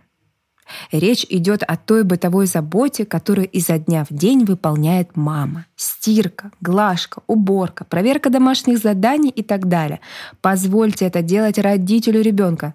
Речь 0.93 1.27
идет 1.29 1.63
о 1.63 1.77
той 1.77 2.05
бытовой 2.05 2.47
заботе, 2.47 3.05
которую 3.05 3.49
изо 3.49 3.79
дня 3.79 4.05
в 4.09 4.15
день 4.15 4.45
выполняет 4.45 5.17
мама. 5.17 5.67
Стирка, 5.77 6.51
глажка, 6.61 7.23
уборка, 7.27 7.85
проверка 7.85 8.31
домашних 8.31 8.79
заданий 8.79 9.31
и 9.31 9.43
так 9.43 9.69
далее. 9.69 10.01
Позвольте 10.41 11.07
это 11.07 11.23
делать 11.23 11.59
родителю 11.59 12.21
ребенка. 12.23 12.75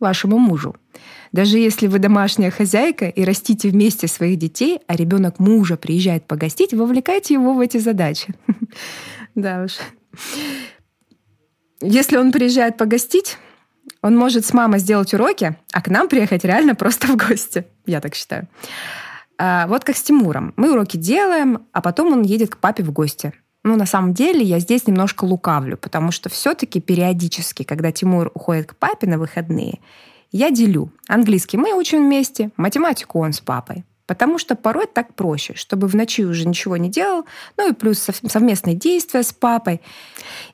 вашему 0.00 0.38
мужу. 0.38 0.74
Даже 1.30 1.58
если 1.58 1.86
вы 1.86 1.98
домашняя 1.98 2.50
хозяйка 2.50 3.06
и 3.06 3.24
растите 3.24 3.68
вместе 3.68 4.08
своих 4.08 4.38
детей, 4.38 4.80
а 4.86 4.96
ребенок 4.96 5.38
мужа 5.38 5.76
приезжает 5.76 6.26
погостить, 6.26 6.74
вовлекайте 6.74 7.34
его 7.34 7.54
в 7.54 7.60
эти 7.60 7.78
задачи. 7.78 8.34
Да 9.34 9.64
уж. 9.64 9.78
Если 11.80 12.18
он 12.18 12.32
приезжает 12.32 12.76
погостить, 12.76 13.38
он 14.02 14.16
может 14.16 14.44
с 14.44 14.52
мамой 14.52 14.80
сделать 14.80 15.14
уроки, 15.14 15.56
а 15.72 15.80
к 15.80 15.88
нам 15.88 16.08
приехать 16.08 16.44
реально 16.44 16.74
просто 16.74 17.06
в 17.06 17.16
гости. 17.16 17.66
Я 17.86 18.00
так 18.00 18.14
считаю. 18.14 18.48
А, 19.38 19.66
вот 19.66 19.84
как 19.84 19.96
с 19.96 20.02
Тимуром. 20.02 20.52
Мы 20.56 20.72
уроки 20.72 20.96
делаем, 20.96 21.66
а 21.72 21.80
потом 21.80 22.12
он 22.12 22.22
едет 22.22 22.50
к 22.50 22.58
папе 22.58 22.82
в 22.82 22.92
гости. 22.92 23.32
Ну, 23.64 23.76
на 23.76 23.86
самом 23.86 24.12
деле, 24.12 24.42
я 24.42 24.58
здесь 24.58 24.88
немножко 24.88 25.24
лукавлю, 25.24 25.76
потому 25.76 26.10
что 26.10 26.28
все-таки 26.28 26.80
периодически, 26.80 27.62
когда 27.62 27.92
Тимур 27.92 28.30
уходит 28.34 28.66
к 28.66 28.76
папе 28.76 29.06
на 29.06 29.18
выходные, 29.18 29.78
я 30.32 30.50
делю. 30.50 30.90
Английский 31.08 31.58
мы 31.58 31.72
учим 31.72 32.04
вместе, 32.04 32.50
математику 32.56 33.20
он 33.20 33.32
с 33.32 33.40
папой. 33.40 33.84
Потому 34.06 34.38
что 34.38 34.56
порой 34.56 34.86
так 34.92 35.14
проще, 35.14 35.54
чтобы 35.54 35.86
в 35.86 35.94
ночи 35.94 36.24
уже 36.24 36.46
ничего 36.46 36.76
не 36.76 36.90
делал, 36.90 37.24
ну 37.56 37.70
и 37.70 37.72
плюс 37.72 37.98
совместные 37.98 38.74
действия 38.74 39.22
с 39.22 39.32
папой. 39.32 39.80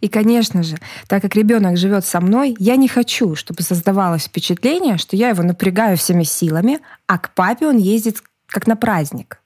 И, 0.01 0.09
конечно 0.09 0.63
же, 0.63 0.77
так 1.09 1.23
как 1.23 1.35
ребенок 1.35 1.77
живет 1.77 2.05
со 2.05 2.21
мной, 2.21 2.55
я 2.59 2.77
не 2.77 2.89
хочу, 2.89 3.35
чтобы 3.35 3.63
создавалось 3.63 4.25
впечатление, 4.25 4.99
что 4.99 5.17
я 5.17 5.31
его 5.31 5.43
напрягаю 5.43 5.97
всеми 5.97 6.25
силами, 6.25 6.81
а 7.07 7.19
к 7.19 7.35
папе 7.35 7.67
он 7.67 7.79
ездит 7.79 8.23
как 8.47 8.67
на 8.67 8.77
праздник. 8.77 9.41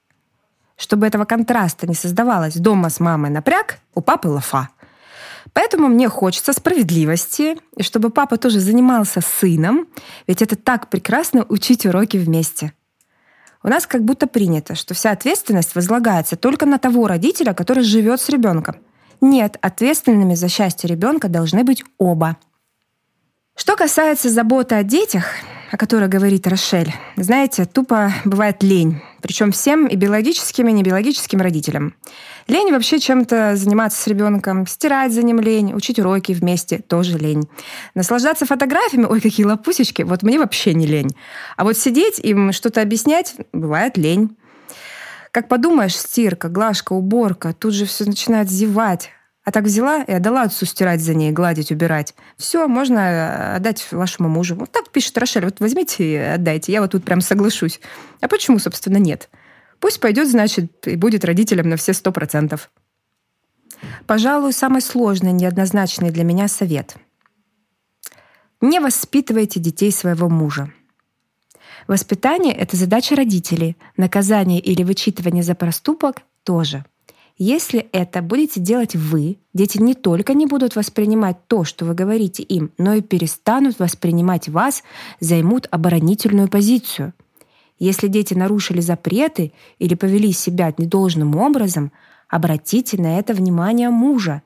Чтобы 0.75 1.07
этого 1.07 1.23
контраста 1.23 1.87
не 1.87 1.95
создавалось, 1.95 2.55
дома 2.55 2.89
с 2.89 2.99
мамой 2.99 3.29
напряг, 3.29 3.79
у 3.95 4.01
папы 4.01 4.27
лафа. 4.27 4.69
Поэтому 5.53 5.87
мне 5.87 6.09
хочется 6.09 6.51
справедливости, 6.51 7.57
и 7.77 7.83
чтобы 7.83 8.09
папа 8.09 8.37
тоже 8.37 8.59
занимался 8.59 9.21
сыном, 9.21 9.87
ведь 10.27 10.41
это 10.41 10.55
так 10.55 10.89
прекрасно 10.89 11.45
учить 11.47 11.85
уроки 11.85 12.17
вместе. 12.17 12.73
У 13.63 13.69
нас 13.69 13.87
как 13.87 14.03
будто 14.03 14.27
принято, 14.27 14.75
что 14.75 14.93
вся 14.93 15.11
ответственность 15.11 15.73
возлагается 15.73 16.35
только 16.35 16.65
на 16.65 16.77
того 16.79 17.07
родителя, 17.07 17.53
который 17.53 17.83
живет 17.83 18.19
с 18.19 18.27
ребенком. 18.29 18.75
Нет, 19.21 19.57
ответственными 19.61 20.35
за 20.35 20.49
счастье 20.49 20.89
ребенка 20.89 21.29
должны 21.29 21.63
быть 21.63 21.83
оба. 21.97 22.35
Что 23.55 23.77
касается 23.77 24.29
заботы 24.29 24.75
о 24.75 24.83
детях, 24.83 25.25
о 25.71 25.77
которой 25.77 26.09
говорит 26.09 26.45
Рошель, 26.45 26.93
знаете, 27.15 27.65
тупо 27.65 28.11
бывает 28.25 28.61
лень. 28.63 29.01
Причем 29.23 29.53
всем 29.53 29.87
и 29.87 29.95
биологическим, 29.95 30.67
и 30.67 30.73
небиологическим 30.73 31.39
родителям. 31.39 31.95
Лень 32.47 32.71
вообще 32.73 32.99
чем-то 32.99 33.55
заниматься 33.55 33.99
с 34.01 34.05
ребенком, 34.05 34.67
стирать 34.67 35.13
за 35.13 35.23
ним 35.23 35.39
лень, 35.39 35.73
учить 35.73 35.97
уроки 35.97 36.33
вместе 36.33 36.79
тоже 36.79 37.17
лень. 37.17 37.47
Наслаждаться 37.95 38.45
фотографиями, 38.45 39.05
ой, 39.05 39.21
какие 39.21 39.45
лапусечки, 39.45 40.01
вот 40.01 40.23
мне 40.23 40.37
вообще 40.37 40.73
не 40.73 40.85
лень. 40.85 41.15
А 41.55 41.63
вот 41.63 41.77
сидеть 41.77 42.19
им 42.19 42.51
что-то 42.51 42.81
объяснять, 42.81 43.35
бывает 43.53 43.97
лень. 43.97 44.35
Как 45.31 45.47
подумаешь, 45.47 45.95
стирка, 45.95 46.49
глажка, 46.49 46.91
уборка, 46.91 47.53
тут 47.53 47.73
же 47.73 47.85
все 47.85 48.03
начинает 48.03 48.51
зевать. 48.51 49.09
А 49.43 49.51
так 49.51 49.65
взяла 49.65 50.03
и 50.03 50.11
отдала 50.13 50.43
отцу 50.43 50.65
стирать 50.65 51.01
за 51.01 51.13
ней, 51.13 51.31
гладить, 51.31 51.71
убирать. 51.71 52.15
Все, 52.37 52.67
можно 52.67 52.99
э, 52.99 53.55
отдать 53.57 53.85
вашему 53.91 54.29
мужу. 54.29 54.55
Вот 54.55 54.71
так 54.71 54.89
пишет 54.89 55.17
Рошель. 55.17 55.43
Вот 55.43 55.59
возьмите 55.59 56.13
и 56.13 56.15
отдайте. 56.15 56.71
Я 56.71 56.81
вот 56.81 56.91
тут 56.91 57.03
прям 57.03 57.19
соглашусь. 57.19 57.81
А 58.21 58.29
почему, 58.29 58.57
собственно, 58.59 58.97
нет? 58.97 59.29
Пусть 59.79 59.99
пойдет, 59.99 60.29
значит, 60.29 60.87
и 60.87 60.95
будет 60.95 61.25
родителем 61.25 61.67
на 61.67 61.75
все 61.75 61.91
сто 61.91 62.13
процентов. 62.13 62.71
Пожалуй, 64.07 64.53
самый 64.53 64.81
сложный, 64.81 65.33
неоднозначный 65.33 66.11
для 66.11 66.23
меня 66.23 66.47
совет. 66.47 66.95
Не 68.61 68.79
воспитывайте 68.79 69.59
детей 69.59 69.91
своего 69.91 70.29
мужа. 70.29 70.71
Воспитание— 71.89 72.55
это 72.55 72.77
задача 72.77 73.17
родителей. 73.17 73.75
Наказание 73.97 74.61
или 74.61 74.83
вычитывание 74.83 75.43
за 75.43 75.53
проступок— 75.53 76.21
тоже— 76.43 76.85
если 77.37 77.87
это 77.91 78.21
будете 78.21 78.59
делать 78.59 78.95
вы, 78.95 79.39
дети 79.53 79.79
не 79.79 79.95
только 79.95 80.33
не 80.33 80.45
будут 80.45 80.75
воспринимать 80.75 81.47
то, 81.47 81.63
что 81.63 81.85
вы 81.85 81.95
говорите 81.95 82.43
им, 82.43 82.71
но 82.77 82.93
и 82.93 83.01
перестанут 83.01 83.79
воспринимать 83.79 84.49
вас, 84.49 84.83
займут 85.19 85.67
оборонительную 85.71 86.47
позицию. 86.47 87.13
Если 87.79 88.07
дети 88.07 88.35
нарушили 88.35 88.81
запреты 88.81 89.51
или 89.79 89.95
повели 89.95 90.31
себя 90.31 90.73
недолжным 90.77 91.35
образом, 91.35 91.91
обратите 92.29 93.01
на 93.01 93.17
это 93.17 93.33
внимание 93.33 93.89
мужа. 93.89 94.43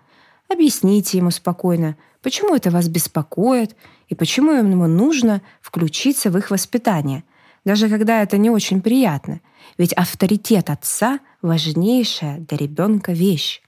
Объясните 0.47 1.17
ему 1.17 1.31
спокойно, 1.31 1.97
почему 2.21 2.55
это 2.55 2.71
вас 2.71 2.87
беспокоит 2.87 3.75
и 4.07 4.15
почему 4.15 4.53
ему 4.53 4.87
нужно 4.87 5.41
включиться 5.61 6.31
в 6.31 6.37
их 6.37 6.51
воспитание, 6.51 7.25
даже 7.67 7.89
когда 7.89 8.23
это 8.23 8.37
не 8.37 8.49
очень 8.49 8.81
приятно. 8.81 9.41
Ведь 9.77 9.91
авторитет 9.91 10.69
отца 10.69 11.19
важнейшая 11.41 12.39
для 12.39 12.57
ребенка 12.57 13.11
вещь. 13.11 13.61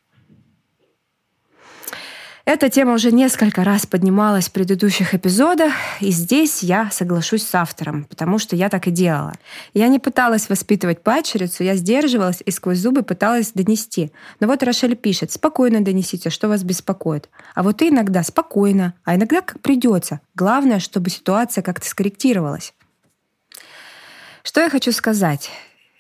Эта 2.45 2.69
тема 2.69 2.93
уже 2.93 3.11
несколько 3.11 3.65
раз 3.65 3.85
поднималась 3.85 4.47
в 4.47 4.53
предыдущих 4.53 5.13
эпизодах, 5.13 5.73
и 5.99 6.11
здесь 6.11 6.63
я 6.63 6.89
соглашусь 6.91 7.43
с 7.43 7.53
автором, 7.53 8.05
потому 8.05 8.39
что 8.39 8.55
я 8.55 8.69
так 8.69 8.87
и 8.87 8.91
делала. 8.91 9.33
Я 9.73 9.89
не 9.89 9.99
пыталась 9.99 10.47
воспитывать 10.47 11.03
падчерицу, 11.03 11.65
я 11.65 11.75
сдерживалась 11.75 12.41
и 12.43 12.51
сквозь 12.51 12.79
зубы 12.79 13.03
пыталась 13.03 13.51
донести. 13.51 14.13
Но 14.39 14.47
вот 14.47 14.63
Рошель 14.63 14.95
пишет, 14.95 15.33
спокойно 15.33 15.81
донесите, 15.81 16.29
что 16.29 16.47
вас 16.47 16.63
беспокоит. 16.63 17.29
А 17.53 17.63
вот 17.63 17.81
и 17.81 17.89
иногда 17.89 18.23
спокойно, 18.23 18.93
а 19.03 19.15
иногда 19.15 19.41
как 19.41 19.59
придется. 19.59 20.21
Главное, 20.35 20.79
чтобы 20.79 21.09
ситуация 21.09 21.61
как-то 21.61 21.85
скорректировалась. 21.85 22.73
Что 24.49 24.61
я 24.61 24.69
хочу 24.71 24.91
сказать? 24.91 25.51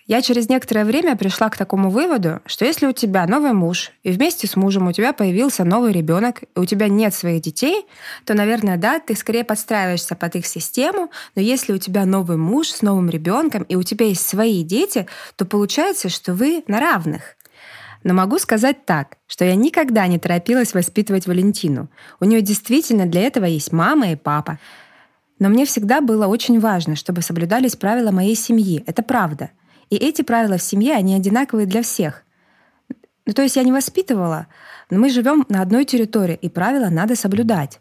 Я 0.07 0.23
через 0.23 0.49
некоторое 0.49 0.83
время 0.83 1.15
пришла 1.15 1.51
к 1.51 1.55
такому 1.55 1.91
выводу, 1.91 2.41
что 2.47 2.65
если 2.65 2.87
у 2.87 2.93
тебя 2.93 3.27
новый 3.27 3.53
муж, 3.53 3.91
и 4.01 4.09
вместе 4.09 4.47
с 4.47 4.55
мужем 4.55 4.87
у 4.87 4.91
тебя 4.91 5.13
появился 5.13 5.63
новый 5.65 5.91
ребенок, 5.91 6.41
и 6.41 6.59
у 6.59 6.65
тебя 6.65 6.87
нет 6.87 7.13
своих 7.13 7.43
детей, 7.43 7.85
то, 8.25 8.33
наверное, 8.33 8.77
да, 8.77 8.99
ты 8.99 9.15
скорее 9.15 9.43
подстраиваешься 9.43 10.15
под 10.15 10.35
их 10.35 10.47
систему, 10.47 11.11
но 11.35 11.43
если 11.43 11.73
у 11.73 11.77
тебя 11.77 12.05
новый 12.05 12.37
муж 12.37 12.69
с 12.69 12.81
новым 12.81 13.07
ребенком, 13.11 13.61
и 13.61 13.75
у 13.75 13.83
тебя 13.83 14.07
есть 14.07 14.27
свои 14.27 14.63
дети, 14.63 15.05
то 15.35 15.45
получается, 15.45 16.09
что 16.09 16.33
вы 16.33 16.63
на 16.65 16.79
равных. 16.79 17.35
Но 18.03 18.15
могу 18.15 18.39
сказать 18.39 18.83
так, 18.83 19.17
что 19.27 19.45
я 19.45 19.53
никогда 19.53 20.07
не 20.07 20.17
торопилась 20.17 20.73
воспитывать 20.73 21.27
Валентину. 21.27 21.87
У 22.19 22.25
нее 22.25 22.41
действительно 22.41 23.05
для 23.05 23.21
этого 23.21 23.45
есть 23.45 23.71
мама 23.71 24.11
и 24.11 24.15
папа. 24.15 24.57
Но 25.39 25.49
мне 25.49 25.65
всегда 25.65 26.01
было 26.01 26.27
очень 26.27 26.59
важно, 26.59 26.95
чтобы 26.95 27.21
соблюдались 27.21 27.75
правила 27.75 28.11
моей 28.11 28.35
семьи. 28.35 28.83
Это 28.85 29.01
правда. 29.01 29.51
И 29.89 29.95
эти 29.95 30.21
правила 30.21 30.57
в 30.57 30.61
семье, 30.61 30.93
они 30.93 31.15
одинаковые 31.15 31.65
для 31.65 31.81
всех. 31.81 32.23
Ну, 33.25 33.33
то 33.33 33.41
есть 33.41 33.55
я 33.55 33.63
не 33.63 33.71
воспитывала, 33.71 34.47
но 34.89 34.99
мы 34.99 35.09
живем 35.09 35.45
на 35.49 35.61
одной 35.61 35.85
территории, 35.85 36.37
и 36.41 36.49
правила 36.49 36.89
надо 36.89 37.15
соблюдать. 37.15 37.79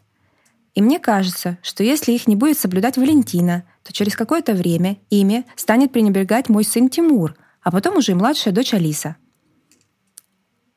И 0.75 0.81
мне 0.81 0.99
кажется, 0.99 1.57
что 1.61 1.83
если 1.83 2.11
их 2.11 2.27
не 2.27 2.35
будет 2.35 2.57
соблюдать 2.57 2.97
Валентина, 2.97 3.63
то 3.83 3.91
через 3.91 4.15
какое-то 4.15 4.53
время 4.53 4.97
ими 5.09 5.45
станет 5.55 5.91
пренебрегать 5.91 6.49
мой 6.49 6.63
сын 6.63 6.89
Тимур, 6.89 7.35
а 7.61 7.71
потом 7.71 7.97
уже 7.97 8.13
и 8.13 8.15
младшая 8.15 8.53
дочь 8.53 8.73
Алиса. 8.73 9.17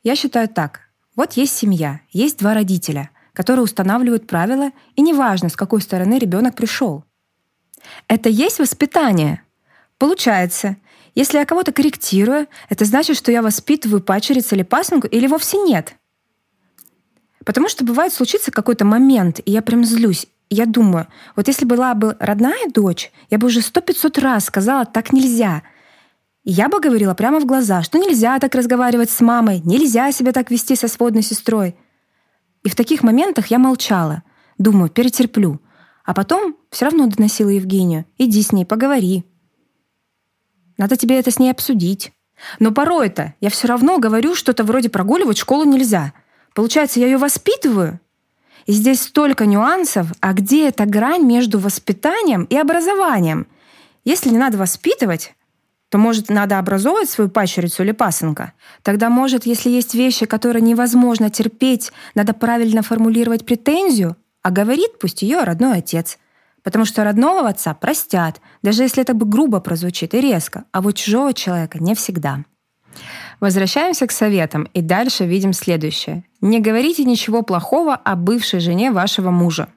Я 0.03 0.17
считаю 0.17 0.49
так. 0.49 0.89
Вот 1.15 1.35
есть 1.35 1.55
семья, 1.55 2.01
есть 2.11 2.39
два 2.39 2.55
родителя, 2.55 3.11
которые 3.33 3.63
устанавливают 3.65 4.27
правила, 4.27 4.71
и 4.97 5.03
неважно, 5.03 5.49
с 5.49 5.57
какой 5.57 5.81
стороны 5.81 6.19
ребенок 6.19 6.55
пришел. 6.55 7.05
Это 8.09 8.29
есть 8.29 8.59
воспитание. 8.59 9.43
Получается, 9.99 10.77
если 11.15 11.39
я 11.39 11.45
кого-то 11.45 11.73
корректирую, 11.73 12.47
это 12.69 12.85
значит, 12.85 13.17
что 13.17 13.33
я 13.33 13.43
воспитываю 13.43 14.03
пачерицу 14.03 14.55
или 14.55 14.63
пасынку, 14.63 15.07
или 15.07 15.27
вовсе 15.27 15.59
нет. 15.59 15.95
Потому 17.45 17.69
что 17.69 17.85
бывает 17.85 18.13
случится 18.13 18.51
какой-то 18.51 18.85
момент, 18.85 19.41
и 19.45 19.51
я 19.51 19.63
прям 19.63 19.85
злюсь. 19.85 20.27
И 20.49 20.55
я 20.55 20.67
думаю, 20.67 21.09
вот 21.35 21.49
если 21.49 21.65
была 21.65 21.95
бы 21.95 22.17
родная 22.21 22.69
дочь, 22.73 23.11
я 23.31 23.39
бы 23.39 23.47
уже 23.47 23.63
сто 23.63 23.81
пятьсот 23.81 24.19
раз 24.19 24.45
сказала, 24.45 24.85
так 24.85 25.13
нельзя. 25.13 25.63
Я 26.45 26.69
бы 26.69 26.81
говорила 26.81 27.15
прямо 27.15 27.41
в 27.41 27.47
глаза, 27.47 27.83
что 27.83 27.99
нельзя 27.99 28.39
так 28.39 28.55
разговаривать 28.55 29.11
с 29.11 29.21
мамой, 29.21 29.61
нельзя 29.65 30.13
себя 30.13 30.33
так 30.33 30.51
вести 30.51 30.77
со 30.77 30.89
сводной 30.89 31.23
сестрой. 31.23 31.77
И 32.65 32.69
в 32.69 32.75
таких 32.75 33.03
моментах 33.03 33.49
я 33.49 33.59
молчала. 33.59 34.23
Думаю, 34.59 34.89
перетерплю. 34.91 35.61
А 36.05 36.15
потом 36.15 36.57
все 36.71 36.87
равно 36.87 37.07
доносила 37.07 37.49
Евгению. 37.49 38.05
Иди 38.19 38.43
с 38.43 38.53
ней, 38.53 38.65
поговори. 38.65 39.25
Надо 40.79 40.97
тебе 40.97 41.19
это 41.19 41.31
с 41.31 41.39
ней 41.39 41.51
обсудить. 41.51 42.13
Но 42.59 42.73
порой-то 42.73 43.35
я 43.41 43.51
все 43.51 43.69
равно 43.69 43.99
говорю 43.99 44.35
что-то 44.35 44.65
вроде 44.65 44.89
прогуливать 44.89 45.39
школу 45.39 45.65
нельзя. 45.65 46.13
Получается, 46.55 47.01
я 47.01 47.07
ее 47.07 47.19
воспитываю? 47.19 48.01
И 48.67 48.73
здесь 48.73 49.03
столько 49.03 49.47
нюансов, 49.47 50.13
а 50.21 50.33
где 50.33 50.69
эта 50.69 50.87
грань 50.87 51.25
между 51.25 51.59
воспитанием 51.59 52.45
и 52.45 52.57
образованием? 52.57 53.47
Если 54.05 54.31
не 54.31 54.39
надо 54.39 54.59
воспитывать, 54.59 55.35
то, 55.93 55.99
может, 55.99 56.31
надо 56.31 56.59
образовывать 56.59 57.11
свою 57.11 57.29
пачерицу 57.29 57.83
или 57.83 57.93
пасынка? 57.93 58.55
Тогда, 58.83 59.11
может, 59.11 59.45
если 59.45 59.69
есть 59.69 59.95
вещи, 59.95 60.25
которые 60.25 60.63
невозможно 60.63 61.29
терпеть, 61.29 61.93
надо 62.15 62.33
правильно 62.33 62.81
формулировать 62.81 63.45
претензию, 63.45 64.17
а 64.41 64.51
говорит 64.51 64.99
пусть 64.99 65.21
ее 65.21 65.43
родной 65.43 65.81
отец. 65.81 66.19
Потому 66.63 66.87
что 66.87 67.05
родного 67.05 67.47
отца 67.47 67.75
простят, 67.75 68.41
даже 68.63 68.85
если 68.85 69.03
это 69.03 69.13
бы 69.13 69.27
грубо 69.27 69.61
прозвучит 69.61 70.15
и 70.15 70.23
резко, 70.23 70.65
а 70.73 70.81
вот 70.81 70.97
чужого 70.97 71.35
человека 71.35 71.79
не 71.79 71.95
всегда. 71.95 72.39
Возвращаемся 73.41 74.07
к 74.07 74.13
советам 74.13 74.71
и 74.73 74.81
дальше 74.81 75.27
видим 75.27 75.53
следующее. 75.53 76.25
Не 76.41 76.61
говорите 76.61 77.05
ничего 77.05 77.43
плохого 77.43 77.95
о 77.97 78.17
бывшей 78.17 78.61
жене 78.61 78.93
вашего 78.93 79.31
мужа. 79.31 79.69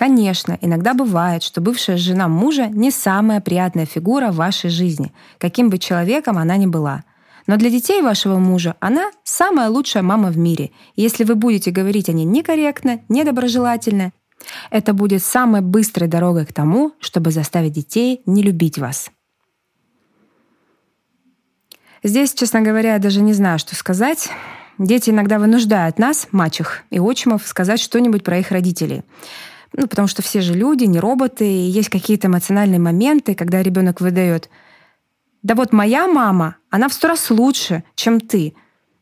Конечно, 0.00 0.56
иногда 0.62 0.94
бывает, 0.94 1.42
что 1.42 1.60
бывшая 1.60 1.98
жена 1.98 2.26
мужа 2.26 2.68
не 2.68 2.90
самая 2.90 3.42
приятная 3.42 3.84
фигура 3.84 4.30
в 4.30 4.36
вашей 4.36 4.70
жизни, 4.70 5.12
каким 5.36 5.68
бы 5.68 5.76
человеком 5.76 6.38
она 6.38 6.56
ни 6.56 6.64
была. 6.64 7.04
Но 7.46 7.58
для 7.58 7.68
детей 7.68 8.00
вашего 8.00 8.38
мужа 8.38 8.76
она 8.80 9.10
самая 9.24 9.68
лучшая 9.68 10.02
мама 10.02 10.30
в 10.30 10.38
мире. 10.38 10.70
И 10.96 11.02
если 11.02 11.24
вы 11.24 11.34
будете 11.34 11.70
говорить 11.70 12.08
о 12.08 12.12
ней 12.12 12.24
некорректно, 12.24 13.02
недоброжелательно, 13.10 14.12
это 14.70 14.94
будет 14.94 15.22
самой 15.22 15.60
быстрой 15.60 16.08
дорогой 16.08 16.46
к 16.46 16.54
тому, 16.54 16.92
чтобы 16.98 17.30
заставить 17.30 17.74
детей 17.74 18.22
не 18.24 18.42
любить 18.42 18.78
вас. 18.78 19.10
Здесь, 22.02 22.32
честно 22.32 22.62
говоря, 22.62 22.94
я 22.94 22.98
даже 23.00 23.20
не 23.20 23.34
знаю, 23.34 23.58
что 23.58 23.76
сказать. 23.76 24.30
Дети 24.78 25.10
иногда 25.10 25.38
вынуждают 25.38 25.98
нас, 25.98 26.26
мачех 26.32 26.84
и 26.88 26.98
отчимов, 26.98 27.46
сказать 27.46 27.80
что-нибудь 27.80 28.24
про 28.24 28.38
их 28.38 28.50
родителей. 28.50 29.02
Ну, 29.72 29.86
потому 29.86 30.08
что 30.08 30.22
все 30.22 30.40
же 30.40 30.54
люди, 30.54 30.84
не 30.84 30.98
роботы, 30.98 31.46
и 31.46 31.70
есть 31.70 31.88
какие-то 31.88 32.26
эмоциональные 32.26 32.80
моменты, 32.80 33.34
когда 33.34 33.62
ребенок 33.62 34.00
выдает 34.00 34.50
«Да 35.42 35.54
вот 35.54 35.72
моя 35.72 36.06
мама, 36.06 36.56
она 36.70 36.88
в 36.88 36.92
сто 36.92 37.08
раз 37.08 37.30
лучше, 37.30 37.84
чем 37.94 38.20
ты». 38.20 38.54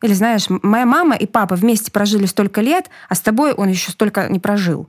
Или 0.03 0.13
знаешь, 0.13 0.47
моя 0.49 0.87
мама 0.87 1.17
и 1.17 1.27
папа 1.27 1.57
вместе 1.57 1.91
прожили 1.91 2.27
столько 2.27 2.61
лет, 2.61 2.89
а 3.09 3.15
с 3.15 3.21
тобой 3.21 3.53
он 3.53 3.69
еще 3.69 3.91
столько 3.91 4.29
не 4.29 4.39
прожил. 4.39 4.89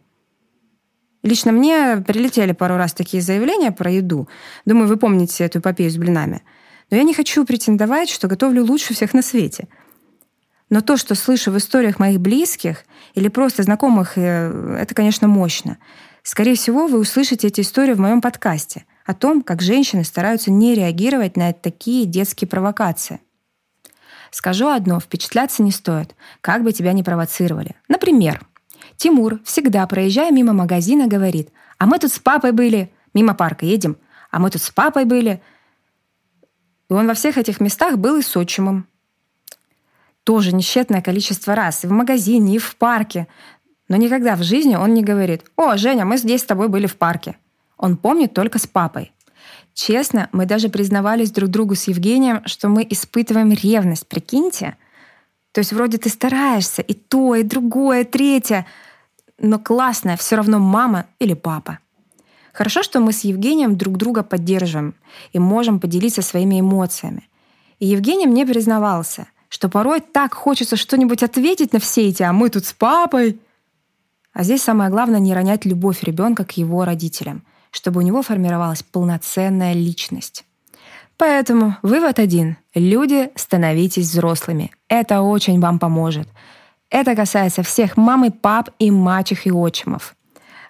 Лично 1.23 1.51
мне 1.51 1.97
прилетели 2.05 2.53
пару 2.53 2.77
раз 2.77 2.93
такие 2.93 3.21
заявления 3.21 3.71
про 3.71 3.91
еду. 3.91 4.29
Думаю, 4.65 4.87
вы 4.87 4.97
помните 4.97 5.43
эту 5.43 5.59
эпопею 5.59 5.89
с 5.89 5.97
блинами. 5.97 6.43
Но 6.91 6.97
я 6.97 7.03
не 7.03 7.13
хочу 7.13 7.45
претендовать, 7.45 8.09
что 8.09 8.27
готовлю 8.27 8.63
лучше 8.63 8.93
всех 8.93 9.13
на 9.13 9.21
свете. 9.21 9.67
Но 10.69 10.81
то, 10.81 10.97
что 10.97 11.15
слышу 11.15 11.51
в 11.51 11.57
историях 11.57 11.99
моих 11.99 12.19
близких 12.19 12.85
или 13.15 13.27
просто 13.27 13.63
знакомых, 13.63 14.17
э, 14.17 14.77
это, 14.79 14.93
конечно, 14.93 15.27
мощно. 15.27 15.77
Скорее 16.21 16.55
всего, 16.55 16.87
вы 16.87 16.99
услышите 16.99 17.47
эти 17.47 17.61
истории 17.61 17.93
в 17.93 17.99
моем 17.99 18.21
подкасте 18.21 18.85
о 19.05 19.15
том, 19.15 19.41
как 19.41 19.61
женщины 19.61 20.03
стараются 20.03 20.51
не 20.51 20.75
реагировать 20.75 21.35
на 21.37 21.53
такие 21.53 22.05
детские 22.05 22.47
провокации. 22.47 23.19
Скажу 24.31 24.67
одно, 24.67 24.99
впечатляться 24.99 25.63
не 25.63 25.71
стоит, 25.71 26.15
как 26.41 26.63
бы 26.63 26.71
тебя 26.71 26.93
ни 26.93 27.01
провоцировали. 27.01 27.75
Например, 27.87 28.45
Тимур, 28.95 29.39
всегда 29.43 29.87
проезжая 29.87 30.29
мимо 30.29 30.53
магазина, 30.53 31.07
говорит, 31.07 31.49
а 31.79 31.87
мы 31.87 31.97
тут 31.97 32.11
с 32.11 32.19
папой 32.19 32.51
были, 32.51 32.91
мимо 33.15 33.33
парка 33.33 33.65
едем, 33.65 33.97
а 34.29 34.37
мы 34.37 34.51
тут 34.51 34.61
с 34.61 34.69
папой 34.69 35.05
были. 35.05 35.41
И 36.89 36.93
он 36.93 37.07
во 37.07 37.15
всех 37.15 37.39
этих 37.39 37.59
местах 37.59 37.97
был 37.97 38.17
и 38.17 38.21
с 38.21 38.35
отчимом. 38.37 38.87
Тоже 40.29 40.53
несчетное 40.53 41.01
количество 41.01 41.55
раз, 41.55 41.83
и 41.83 41.87
в 41.87 41.91
магазине, 41.91 42.55
и 42.55 42.59
в 42.59 42.75
парке. 42.75 43.27
Но 43.87 43.95
никогда 43.95 44.35
в 44.35 44.43
жизни 44.43 44.75
он 44.75 44.93
не 44.93 45.01
говорит, 45.01 45.43
«О, 45.55 45.75
Женя, 45.75 46.05
мы 46.05 46.17
здесь 46.17 46.41
с 46.41 46.45
тобой 46.45 46.67
были 46.67 46.85
в 46.85 46.97
парке». 46.97 47.35
Он 47.77 47.97
помнит 47.97 48.35
только 48.35 48.59
с 48.59 48.67
папой. 48.67 49.11
Честно, 49.73 50.29
мы 50.31 50.45
даже 50.45 50.69
признавались 50.69 51.31
друг 51.31 51.49
другу 51.49 51.73
с 51.73 51.87
Евгением, 51.87 52.43
что 52.45 52.69
мы 52.69 52.85
испытываем 52.87 53.51
ревность, 53.53 54.05
прикиньте. 54.07 54.77
То 55.51 55.61
есть 55.61 55.73
вроде 55.73 55.97
ты 55.97 56.09
стараешься, 56.09 56.83
и 56.83 56.93
то, 56.93 57.33
и 57.33 57.41
другое, 57.41 58.01
и 58.01 58.03
третье— 58.03 58.67
но 59.41 59.57
классная 59.57 60.15
все 60.15 60.35
равно 60.35 60.59
мама 60.59 61.05
или 61.19 61.33
папа. 61.33 61.79
Хорошо, 62.53 62.83
что 62.83 62.99
мы 62.99 63.13
с 63.13 63.23
Евгением 63.23 63.77
друг 63.77 63.97
друга 63.97 64.21
поддерживаем 64.21 64.93
и 65.31 65.39
можем 65.39 65.79
поделиться 65.79 66.21
своими 66.21 66.59
эмоциями. 66.59 67.29
И 67.79 67.87
Евгений 67.87 68.27
мне 68.27 68.45
признавался, 68.45 69.27
что 69.49 69.67
порой 69.67 69.99
так 69.99 70.33
хочется 70.33 70.77
что-нибудь 70.77 71.23
ответить 71.23 71.73
на 71.73 71.79
все 71.79 72.07
эти 72.07 72.23
«а 72.23 72.31
мы 72.31 72.49
тут 72.49 72.65
с 72.65 72.73
папой». 72.73 73.39
А 74.31 74.43
здесь 74.43 74.63
самое 74.63 74.89
главное 74.89 75.19
не 75.19 75.33
ронять 75.33 75.65
любовь 75.65 76.03
ребенка 76.03 76.45
к 76.45 76.51
его 76.51 76.85
родителям, 76.85 77.43
чтобы 77.71 77.99
у 77.99 78.03
него 78.03 78.21
формировалась 78.21 78.83
полноценная 78.83 79.73
личность. 79.73 80.45
Поэтому 81.17 81.75
вывод 81.81 82.19
один. 82.19 82.55
Люди, 82.73 83.31
становитесь 83.35 84.07
взрослыми. 84.07 84.71
Это 84.87 85.21
очень 85.21 85.59
вам 85.59 85.77
поможет. 85.77 86.29
Это 86.89 87.15
касается 87.15 87.61
всех 87.61 87.97
мам 87.97 88.25
и 88.25 88.29
пап 88.29 88.69
и 88.79 88.89
мачех 88.89 89.45
и 89.45 89.51
отчимов. 89.51 90.15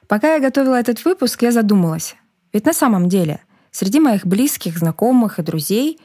Пока 0.07 0.33
я 0.33 0.39
готовила 0.39 0.75
этот 0.79 1.05
выпуск, 1.05 1.43
я 1.43 1.51
задумалась. 1.51 2.15
Ведь 2.51 2.65
на 2.65 2.73
самом 2.73 3.09
деле 3.09 3.41
среди 3.69 3.99
моих 3.99 4.25
близких, 4.25 4.79
знакомых 4.79 5.37
и 5.37 5.43
друзей 5.43 5.99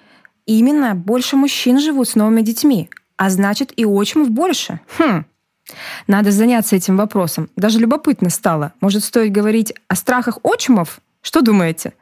именно 0.46 0.94
больше 0.94 1.36
мужчин 1.36 1.78
живут 1.80 2.08
с 2.08 2.14
новыми 2.14 2.42
детьми, 2.42 2.90
а 3.16 3.30
значит 3.30 3.72
и 3.76 3.84
отчимов 3.84 4.30
больше. 4.30 4.80
Хм. 4.98 5.24
Надо 6.06 6.30
заняться 6.30 6.76
этим 6.76 6.96
вопросом. 6.96 7.48
Даже 7.56 7.78
любопытно 7.78 8.30
стало. 8.30 8.72
Может, 8.80 9.04
стоит 9.04 9.32
говорить 9.32 9.72
о 9.88 9.94
страхах 9.94 10.38
отчимов? 10.42 11.00
Что 11.22 11.40
думаете? 11.40 11.94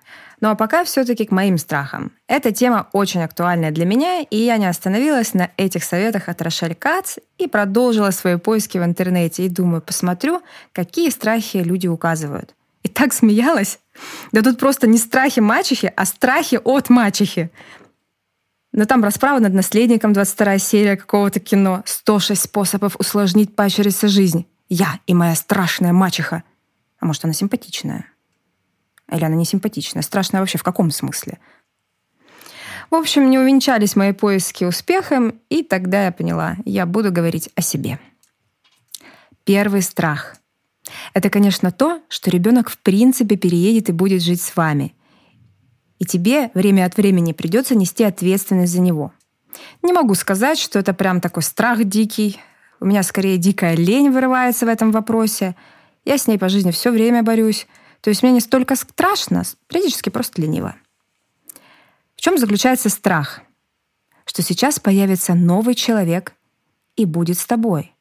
Ну 0.43 0.51
а 0.51 0.57
пока 0.57 0.83
все-таки 0.83 1.25
к 1.25 1.31
моим 1.31 1.57
страхам. 1.57 2.11
Эта 2.27 2.51
тема 2.51 2.89
очень 2.93 3.23
актуальная 3.23 3.71
для 3.71 3.85
меня, 3.85 4.23
и 4.23 4.37
я 4.37 4.57
не 4.57 4.67
остановилась 4.67 5.35
на 5.35 5.51
этих 5.57 5.85
советах 5.85 6.29
от 6.29 6.43
Рошель 6.43 6.75
Кац 6.75 7.19
и 7.39 7.47
продолжила 7.47 8.11
свои 8.11 8.37
поиски 8.37 8.77
в 8.77 8.85
интернете. 8.85 9.47
И 9.47 9.49
думаю, 9.49 9.81
посмотрю, 9.83 10.43
какие 10.73 11.11
страхи 11.11 11.59
люди 11.59 11.87
указывают. 11.87 12.57
И 12.83 12.89
так 12.89 13.13
смеялась. 13.13 13.79
Да 14.33 14.43
тут 14.43 14.59
просто 14.59 14.89
не 14.89 14.99
страхи 14.99 15.39
мачехи, 15.39 15.93
а 15.95 16.05
страхи 16.05 16.59
от 16.65 16.91
мачехи. 16.91 17.53
Но 18.73 18.87
там 18.87 19.05
расправа 19.05 19.39
над 19.39 19.53
наследником, 19.53 20.13
22 20.13 20.59
серия 20.59 20.97
какого-то 20.97 21.41
кино. 21.41 21.83
106 21.85 22.41
способов 22.41 22.97
усложнить 22.99 23.55
пачерице 23.55 24.09
жизнь. 24.09 24.47
Я 24.69 24.99
и 25.07 25.15
моя 25.15 25.35
страшная 25.35 25.93
мачеха. 25.93 26.43
А 26.99 27.07
может, 27.07 27.25
она 27.25 27.35
симпатичная? 27.35 28.07
Или 29.11 29.25
она 29.25 29.35
не 29.35 29.45
симпатичная? 29.45 30.03
Страшная 30.03 30.41
вообще 30.41 30.57
в 30.57 30.63
каком 30.63 30.91
смысле? 30.91 31.39
В 32.91 32.95
общем, 32.95 33.31
не 33.31 33.39
увенчались 33.39 33.97
мои 33.97 34.13
поиски 34.13 34.65
успехом, 34.65 35.41
и 35.49 35.63
тогда 35.63 36.07
я 36.07 36.13
поняла, 36.13 36.57
я 36.65 36.87
буду 36.87 37.11
говорить 37.11 37.51
о 37.55 37.63
себе. 37.63 37.99
Первый 39.45 39.83
страх. 39.83 40.37
Это, 41.15 41.31
конечно, 41.31 41.73
то, 41.73 42.01
что 42.09 42.31
ребенок 42.31 42.71
в 42.71 42.79
принципе 42.79 43.37
переедет 43.37 43.89
и 43.89 43.93
будет 43.93 44.23
жить 44.23 44.41
с 44.41 44.57
вами. 44.57 44.95
И 46.03 46.05
тебе 46.05 46.51
время 46.55 46.85
от 46.87 46.97
времени 46.97 47.33
придется 47.33 47.77
нести 47.77 48.03
ответственность 48.03 48.73
за 48.73 48.81
него. 48.81 49.13
Не 49.83 49.93
могу 49.93 50.17
сказать, 50.17 50.59
что 50.59 50.81
это 50.81 50.95
прям 50.95 51.21
такой 51.21 51.45
страх 51.45 51.85
дикий. 51.85 52.41
У 52.81 52.87
меня 52.87 53.05
скорее 53.05 53.39
дикая 53.39 53.77
лень 53.77 54.11
вырывается 54.11 54.67
в 54.67 54.69
этом 54.69 54.91
вопросе. 54.91 55.55
Я 56.05 56.19
с 56.19 56.27
ней 56.27 56.39
по 56.39 56.49
жизни 56.49 56.73
все 56.73 56.91
время 56.91 57.23
борюсь. 57.23 57.69
То 58.01 58.11
есть 58.11 58.25
мне 58.25 58.33
не 58.33 58.41
столько 58.41 58.75
страшно, 58.75 59.45
периодически 59.69 60.09
просто 60.09 60.43
лениво. 60.43 60.75
В 62.17 62.21
чем 62.21 62.37
заключается 62.37 62.89
страх? 62.89 63.43
Что 64.25 64.43
сейчас 64.43 64.81
появится 64.81 65.35
новый 65.35 65.77
человек 65.77 66.35
и 66.97 67.05
будет 67.05 67.39
с 67.39 67.47
тобой. 67.47 67.95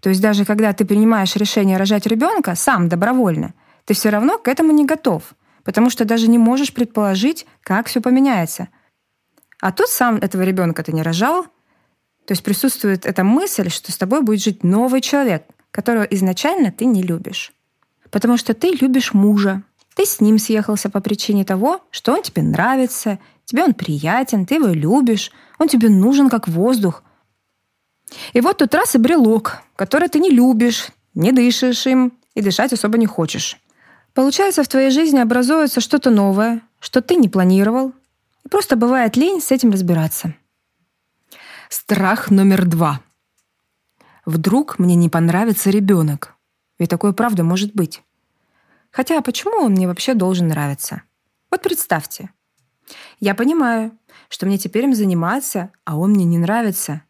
То 0.00 0.08
есть 0.08 0.20
даже 0.20 0.44
когда 0.44 0.72
ты 0.72 0.84
принимаешь 0.84 1.36
решение 1.36 1.76
рожать 1.76 2.06
ребенка 2.06 2.56
сам 2.56 2.88
добровольно, 2.88 3.54
ты 3.84 3.94
все 3.94 4.10
равно 4.10 4.36
к 4.36 4.48
этому 4.48 4.72
не 4.72 4.84
готов, 4.84 5.32
потому 5.70 5.88
что 5.88 6.04
даже 6.04 6.26
не 6.26 6.36
можешь 6.36 6.74
предположить, 6.74 7.46
как 7.62 7.86
все 7.86 8.00
поменяется. 8.00 8.66
А 9.60 9.70
тут 9.70 9.86
сам 9.86 10.16
этого 10.16 10.42
ребенка 10.42 10.82
ты 10.82 10.90
не 10.90 11.00
рожал, 11.00 11.44
то 11.44 12.32
есть 12.32 12.42
присутствует 12.42 13.06
эта 13.06 13.22
мысль, 13.22 13.70
что 13.70 13.92
с 13.92 13.96
тобой 13.96 14.22
будет 14.22 14.42
жить 14.42 14.64
новый 14.64 15.00
человек, 15.00 15.44
которого 15.70 16.02
изначально 16.02 16.72
ты 16.72 16.86
не 16.86 17.04
любишь. 17.04 17.52
Потому 18.10 18.36
что 18.36 18.52
ты 18.52 18.72
любишь 18.80 19.14
мужа. 19.14 19.62
Ты 19.94 20.06
с 20.06 20.20
ним 20.20 20.38
съехался 20.38 20.90
по 20.90 21.00
причине 21.00 21.44
того, 21.44 21.84
что 21.92 22.14
он 22.14 22.22
тебе 22.22 22.42
нравится, 22.42 23.20
тебе 23.44 23.62
он 23.62 23.72
приятен, 23.72 24.46
ты 24.46 24.56
его 24.56 24.66
любишь, 24.66 25.30
он 25.60 25.68
тебе 25.68 25.88
нужен 25.88 26.28
как 26.28 26.48
воздух. 26.48 27.04
И 28.32 28.40
вот 28.40 28.58
тут 28.58 28.74
раз 28.74 28.96
и 28.96 28.98
брелок, 28.98 29.62
который 29.76 30.08
ты 30.08 30.18
не 30.18 30.30
любишь, 30.30 30.88
не 31.14 31.30
дышишь 31.30 31.86
им 31.86 32.12
и 32.34 32.42
дышать 32.42 32.72
особо 32.72 32.98
не 32.98 33.06
хочешь. 33.06 33.59
Получается, 34.14 34.62
в 34.62 34.68
твоей 34.68 34.90
жизни 34.90 35.18
образуется 35.18 35.80
что-то 35.80 36.10
новое, 36.10 36.62
что 36.80 37.00
ты 37.00 37.16
не 37.16 37.28
планировал, 37.28 37.92
и 38.44 38.48
просто 38.48 38.76
бывает 38.76 39.16
лень 39.16 39.40
с 39.40 39.50
этим 39.50 39.70
разбираться. 39.70 40.34
Страх 41.68 42.30
номер 42.30 42.66
два. 42.66 43.00
Вдруг 44.26 44.78
мне 44.78 44.96
не 44.96 45.08
понравится 45.08 45.70
ребенок. 45.70 46.34
Ведь 46.78 46.90
такое 46.90 47.12
правда 47.12 47.44
может 47.44 47.74
быть. 47.74 48.02
Хотя 48.90 49.20
почему 49.20 49.64
он 49.64 49.72
мне 49.72 49.86
вообще 49.86 50.14
должен 50.14 50.48
нравиться? 50.48 51.02
Вот 51.50 51.62
представьте. 51.62 52.30
Я 53.20 53.34
понимаю, 53.34 53.92
что 54.28 54.46
мне 54.46 54.58
теперь 54.58 54.84
им 54.84 54.94
заниматься, 54.94 55.70
а 55.84 55.96
он 55.96 56.12
мне 56.12 56.24
не 56.24 56.38
нравится. 56.38 57.02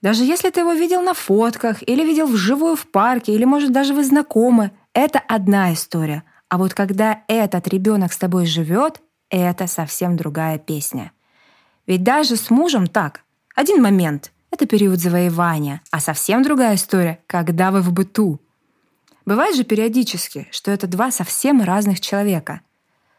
Даже 0.00 0.24
если 0.24 0.50
ты 0.50 0.60
его 0.60 0.72
видел 0.72 1.02
на 1.02 1.14
фотках, 1.14 1.82
или 1.86 2.04
видел 2.04 2.26
вживую 2.26 2.76
в 2.76 2.86
парке, 2.86 3.34
или, 3.34 3.44
может, 3.44 3.72
даже 3.72 3.94
вы 3.94 4.04
знакомы, 4.04 4.72
это 4.98 5.20
одна 5.20 5.72
история. 5.72 6.24
А 6.48 6.58
вот 6.58 6.74
когда 6.74 7.22
этот 7.28 7.68
ребенок 7.68 8.12
с 8.12 8.18
тобой 8.18 8.46
живет, 8.46 9.00
это 9.30 9.66
совсем 9.66 10.16
другая 10.16 10.58
песня. 10.58 11.12
Ведь 11.86 12.02
даже 12.02 12.36
с 12.36 12.50
мужем 12.50 12.86
так. 12.86 13.22
Один 13.54 13.82
момент— 13.82 14.32
это 14.50 14.66
период 14.66 14.98
завоевания, 14.98 15.82
а 15.90 16.00
совсем 16.00 16.42
другая 16.42 16.74
история, 16.74 17.20
когда 17.26 17.70
вы 17.70 17.80
в 17.80 17.92
быту. 17.92 18.40
Бывает 19.24 19.56
же 19.56 19.64
периодически, 19.64 20.48
что 20.50 20.70
это 20.70 20.86
два 20.86 21.10
совсем 21.10 21.62
разных 21.62 22.00
человека. 22.00 22.62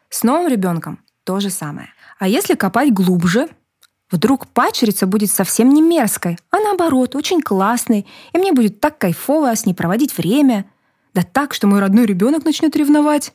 С 0.09 0.23
новым 0.23 0.47
ребенком 0.47 0.99
то 1.23 1.39
же 1.39 1.49
самое. 1.49 1.89
А 2.17 2.27
если 2.27 2.55
копать 2.55 2.91
глубже, 2.91 3.47
вдруг 4.09 4.47
пачерица 4.47 5.05
будет 5.07 5.31
совсем 5.31 5.69
не 5.69 5.81
мерзкой, 5.81 6.37
а 6.49 6.59
наоборот, 6.59 7.15
очень 7.15 7.41
классной, 7.41 8.07
и 8.33 8.37
мне 8.37 8.51
будет 8.51 8.79
так 8.79 8.97
кайфово 8.97 9.55
с 9.55 9.65
ней 9.65 9.73
проводить 9.73 10.17
время. 10.17 10.65
Да 11.13 11.23
так, 11.23 11.53
что 11.53 11.67
мой 11.67 11.79
родной 11.79 12.05
ребенок 12.05 12.45
начнет 12.45 12.75
ревновать. 12.75 13.33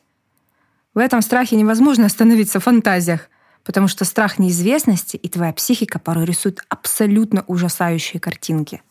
В 0.93 0.99
этом 0.99 1.21
страхе 1.21 1.55
невозможно 1.55 2.05
остановиться 2.05 2.59
в 2.59 2.63
фантазиях, 2.63 3.29
потому 3.63 3.87
что 3.87 4.05
страх 4.05 4.39
неизвестности 4.39 5.17
и 5.17 5.27
твоя 5.27 5.51
психика 5.51 5.99
порой 5.99 6.25
рисуют 6.25 6.61
абсолютно 6.69 7.43
ужасающие 7.47 8.19
картинки. 8.19 8.81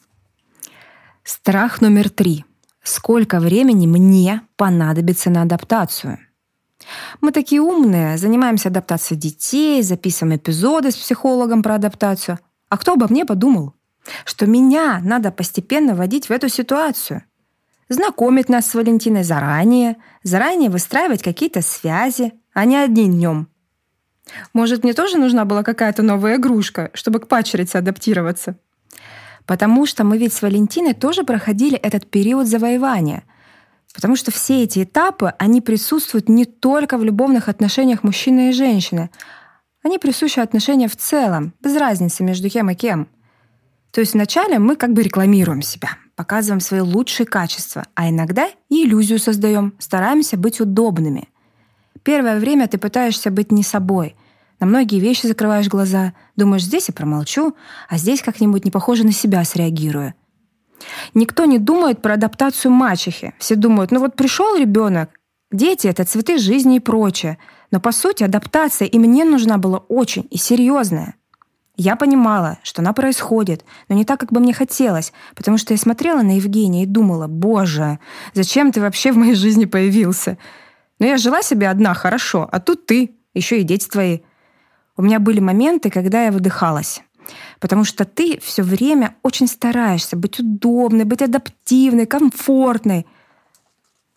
Страх 1.23 1.81
номер 1.81 2.11
три. 2.11 2.45
Сколько 2.83 3.41
времени 3.41 3.87
мне 3.87 4.43
понадобится 4.57 5.31
на 5.31 5.43
адаптацию? 5.43 6.19
Мы 7.23 7.33
такие 7.33 7.63
умные, 7.63 8.19
занимаемся 8.19 8.69
адаптацией 8.69 9.19
детей, 9.19 9.83
записываем 9.83 10.37
эпизоды 10.37 10.91
с 10.91 10.97
психологом 10.97 11.63
про 11.63 11.77
адаптацию. 11.77 12.39
А 12.69 12.77
кто 12.77 12.93
обо 12.93 13.07
мне 13.09 13.25
подумал? 13.25 13.73
Что 14.27 14.47
меня 14.47 15.01
надо 15.03 15.31
постепенно 15.31 15.95
вводить 15.95 16.29
в 16.29 16.31
эту 16.31 16.51
ситуацию. 16.51 17.23
Знакомить 17.89 18.49
нас 18.49 18.67
с 18.67 18.75
Валентиной 18.75 19.25
заранее, 19.25 19.97
заранее 20.23 20.71
выстраивать 20.71 21.23
какие-то 21.23 21.63
связи, 21.63 22.33
а 22.53 22.65
не 22.65 22.77
одним 22.77 23.13
днем. 23.13 23.49
Может, 24.53 24.85
мне 24.85 24.95
тоже 24.95 25.19
нужна 25.19 25.45
была 25.45 25.63
какая-то 25.63 26.03
новая 26.03 26.37
игрушка, 26.37 26.91
чтобы 26.95 27.21
к 27.21 27.29
пачерице 27.29 27.77
адаптироваться? 27.77 28.57
Потому 29.47 29.85
что 29.85 30.05
мы 30.05 30.17
ведь 30.17 30.33
с 30.33 30.41
Валентиной 30.41 30.95
тоже 30.95 31.25
проходили 31.25 31.77
этот 31.77 32.11
период 32.11 32.47
завоевания. 32.47 33.25
Потому 33.93 34.17
что 34.17 34.31
все 34.31 34.65
эти 34.65 34.83
этапы, 34.83 35.35
они 35.39 35.61
присутствуют 35.61 36.29
не 36.29 36.47
только 36.47 36.97
в 36.97 37.05
любовных 37.05 37.49
отношениях 37.49 38.03
мужчины 38.03 38.49
и 38.49 38.53
женщины. 38.53 39.11
Они 39.83 39.99
присущи 39.99 40.41
отношения 40.41 40.89
в 40.89 40.97
целом, 40.97 41.53
без 41.61 41.77
разницы 41.77 42.25
между 42.25 42.49
кем 42.49 42.71
и 42.71 42.75
кем. 42.75 43.09
То 43.91 44.01
есть 44.01 44.15
вначале 44.15 44.59
мы 44.59 44.77
как 44.77 44.93
бы 44.95 45.03
рекламируем 45.03 45.63
себя, 45.63 45.91
показываем 46.17 46.61
свои 46.61 46.81
лучшие 46.81 47.27
качества, 47.27 47.87
а 47.95 48.09
иногда 48.09 48.49
и 48.69 48.85
иллюзию 48.85 49.19
создаем, 49.19 49.75
стараемся 49.79 50.37
быть 50.37 50.61
удобными. 50.61 51.29
Первое 52.03 52.39
время 52.39 52.69
ты 52.69 52.79
пытаешься 52.79 53.31
быть 53.31 53.51
не 53.51 53.63
собой. 53.63 54.17
На 54.61 54.67
многие 54.67 55.01
вещи 55.01 55.27
закрываешь 55.27 55.69
глаза, 55.69 56.13
думаешь, 56.37 56.65
здесь 56.65 56.89
я 56.89 56.95
промолчу, 56.95 57.55
а 57.89 57.97
здесь 57.97 58.23
как-нибудь 58.23 58.65
не 58.65 58.71
похоже 58.71 59.05
на 59.05 59.13
себя 59.13 59.45
среагирую. 59.45 60.15
Никто 61.15 61.45
не 61.45 61.59
думает 61.59 62.03
про 62.03 62.15
адаптацию 62.15 62.73
мачехи. 62.73 63.35
Все 63.39 63.57
думают, 63.57 63.91
ну 63.91 64.01
вот 64.01 64.17
пришел 64.17 64.57
ребенок, 64.57 65.11
дети— 65.51 65.87
это 65.89 66.05
цветы 66.05 66.39
жизни 66.39 66.77
и 66.77 66.81
прочее. 66.81 67.39
Но 67.71 67.81
по 67.81 67.93
сути 67.93 68.23
адаптация 68.23 68.87
и 68.87 68.99
мне 68.99 69.25
нужна 69.25 69.59
была 69.59 69.79
очень 69.79 70.27
и 70.31 70.37
серьезная. 70.37 71.17
Я 71.77 71.97
понимала, 71.97 72.59
что 72.63 72.83
она 72.83 72.93
происходит, 72.93 73.65
но 73.89 73.97
не 73.97 74.05
так, 74.05 74.21
как 74.21 74.33
бы 74.33 74.41
мне 74.41 74.53
хотелось, 74.53 75.13
потому 75.35 75.59
что 75.59 75.75
я 75.75 75.79
смотрела 75.79 76.23
на 76.23 76.37
Евгения 76.37 76.85
и 76.85 76.87
думала, 76.87 77.27
«Боже, 77.27 77.99
зачем 78.33 78.71
ты 78.71 78.81
вообще 78.81 79.11
в 79.11 79.17
моей 79.17 79.35
жизни 79.35 79.65
появился?» 79.65 80.39
Но 81.01 81.07
я 81.07 81.17
жила 81.17 81.43
себе 81.43 81.69
одна 81.69 81.93
хорошо, 81.95 82.49
а 82.51 82.61
тут 82.61 82.87
ты, 82.87 83.17
еще 83.35 83.61
и 83.61 83.65
дети 83.65 83.89
твои. 83.89 84.21
У 84.97 85.03
меня 85.03 85.19
были 85.19 85.41
моменты, 85.41 85.91
когда 85.91 86.25
я 86.25 86.33
выдыхалась. 86.33 87.03
Потому 87.59 87.85
что 87.85 88.05
ты 88.05 88.39
все 88.41 88.63
время 88.63 89.17
очень 89.23 89.49
стараешься 89.49 90.17
быть 90.17 90.39
удобной, 90.39 91.05
быть 91.05 91.23
адаптивной, 91.23 92.07
комфортной. 92.07 93.07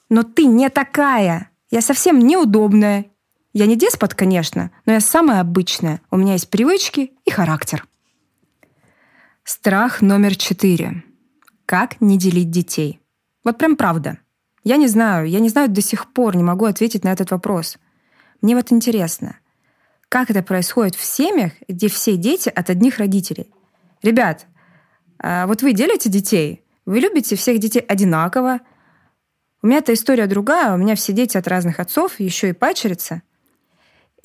Но 0.09 0.23
ты 0.23 0.45
не 0.45 0.69
такая. 0.69 1.49
Я 1.71 1.81
совсем 1.81 2.19
неудобная. 2.19 3.05
Я 3.53 3.65
не 3.65 3.75
деспот, 3.75 4.13
конечно, 4.13 4.71
но 4.85 4.93
я 4.93 4.99
самая 4.99 5.39
обычная. 5.39 6.01
У 6.11 6.17
меня 6.17 6.33
есть 6.33 6.49
привычки 6.49 7.13
и 7.25 7.31
характер. 7.31 7.85
Страх 9.43 10.01
номер 10.01 10.35
четыре. 10.35 11.03
Как 11.65 12.01
не 12.01 12.17
делить 12.17 12.51
детей? 12.51 12.99
Вот 13.43 13.57
прям 13.57 13.75
правда. 13.75 14.19
Я 14.63 14.75
не 14.75 14.87
знаю, 14.87 15.29
я 15.29 15.39
не 15.39 15.49
знаю 15.49 15.69
до 15.69 15.81
сих 15.81 16.11
пор, 16.11 16.35
не 16.35 16.43
могу 16.43 16.65
ответить 16.65 17.05
на 17.05 17.13
этот 17.13 17.31
вопрос. 17.31 17.77
Мне 18.41 18.55
вот 18.55 18.71
интересно, 18.71 19.37
как 20.09 20.29
это 20.29 20.43
происходит 20.43 20.95
в 20.95 21.03
семьях, 21.03 21.53
где 21.67 21.87
все 21.87 22.17
дети 22.17 22.49
от 22.49 22.69
одних 22.69 22.97
родителей? 22.97 23.51
Ребят, 24.03 24.45
а 25.19 25.47
вот 25.47 25.61
вы 25.61 25.73
делите 25.73 26.09
детей? 26.09 26.63
Вы 26.85 26.99
любите 26.99 27.35
всех 27.35 27.59
детей 27.59 27.79
одинаково? 27.79 28.59
У 29.61 29.67
меня 29.67 29.79
эта 29.79 29.93
история 29.93 30.27
другая, 30.27 30.73
у 30.73 30.77
меня 30.77 30.95
все 30.95 31.13
дети 31.13 31.37
от 31.37 31.47
разных 31.47 31.79
отцов, 31.79 32.19
еще 32.19 32.49
и 32.49 32.53
пачерица. 32.53 33.21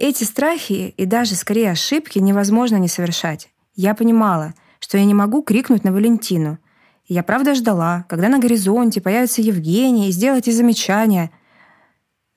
Эти 0.03 0.25
страхи 0.25 0.93
и 0.97 1.07
даже 1.07 1.35
скорее 1.35 1.71
ошибки 1.71 2.19
невозможно 2.19 2.77
не 2.77 2.89
совершать. 2.89 3.51
Я 3.75 3.95
понимала, 3.95 4.53
что 4.81 4.99
я 4.99 5.05
не 5.05 5.15
могу 5.15 5.43
крикнуть 5.43 5.85
на 5.85 5.93
Валентину— 5.93 6.59
я 7.09 7.23
правда 7.23 7.55
ждала, 7.55 8.07
когда 8.09 8.29
на 8.29 8.39
горизонте 8.39 9.01
появится 9.01 9.43
Евгений 9.43 10.09
и 10.09 10.13
сделать 10.13 10.47
ей 10.47 10.53
замечание. 10.53 11.31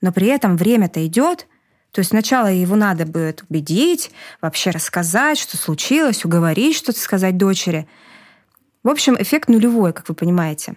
Но 0.00 0.12
при 0.12 0.26
этом 0.26 0.56
время-то 0.56 1.06
идет, 1.06 1.46
то 1.92 2.00
есть 2.00 2.10
сначала 2.10 2.48
его 2.48 2.76
надо 2.76 3.06
будет 3.06 3.44
убедить, 3.48 4.10
вообще 4.42 4.70
рассказать, 4.70 5.38
что 5.38 5.56
случилось, 5.56 6.24
уговорить 6.24 6.76
что-то 6.76 6.98
сказать 6.98 7.36
дочери. 7.36 7.88
В 8.82 8.88
общем, 8.90 9.16
эффект 9.18 9.48
нулевой, 9.48 9.92
как 9.92 10.08
вы 10.08 10.14
понимаете. 10.14 10.76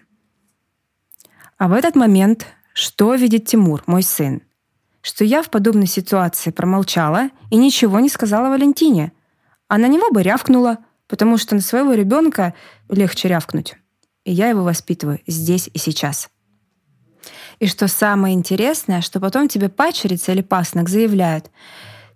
А 1.58 1.68
в 1.68 1.74
этот 1.74 1.96
момент 1.96 2.48
что 2.74 3.16
видит 3.16 3.46
Тимур, 3.46 3.84
мой 3.88 4.04
сын? 4.04 4.42
Что 5.02 5.24
я 5.24 5.42
в 5.42 5.50
подобной 5.50 5.88
ситуации 5.88 6.52
промолчала 6.52 7.30
и 7.52 7.58
ничего 7.58 8.00
не 8.00 8.10
сказала 8.10 8.50
Валентине, 8.50 9.14
а 9.68 9.78
на 9.78 9.88
него 9.88 10.12
бы 10.12 10.24
рявкнула, 10.24 10.80
потому 11.08 11.38
что 11.38 11.56
на 11.56 11.62
своего 11.62 11.94
ребенка 11.94 12.54
легче 12.90 13.28
рявкнуть 13.28 13.76
и 14.30 14.32
я 14.32 14.50
его 14.50 14.64
воспитываю 14.64 15.20
здесь 15.26 15.72
и 15.74 15.80
сейчас. 15.80 16.30
И 17.60 17.66
что 17.66 17.88
самое 17.88 18.36
интересное, 18.36 19.02
что 19.02 19.20
потом 19.20 19.48
тебе 19.48 19.70
пачерица 19.70 20.32
или 20.32 20.42
пасынок 20.42 20.88
заявляют, 20.88 21.50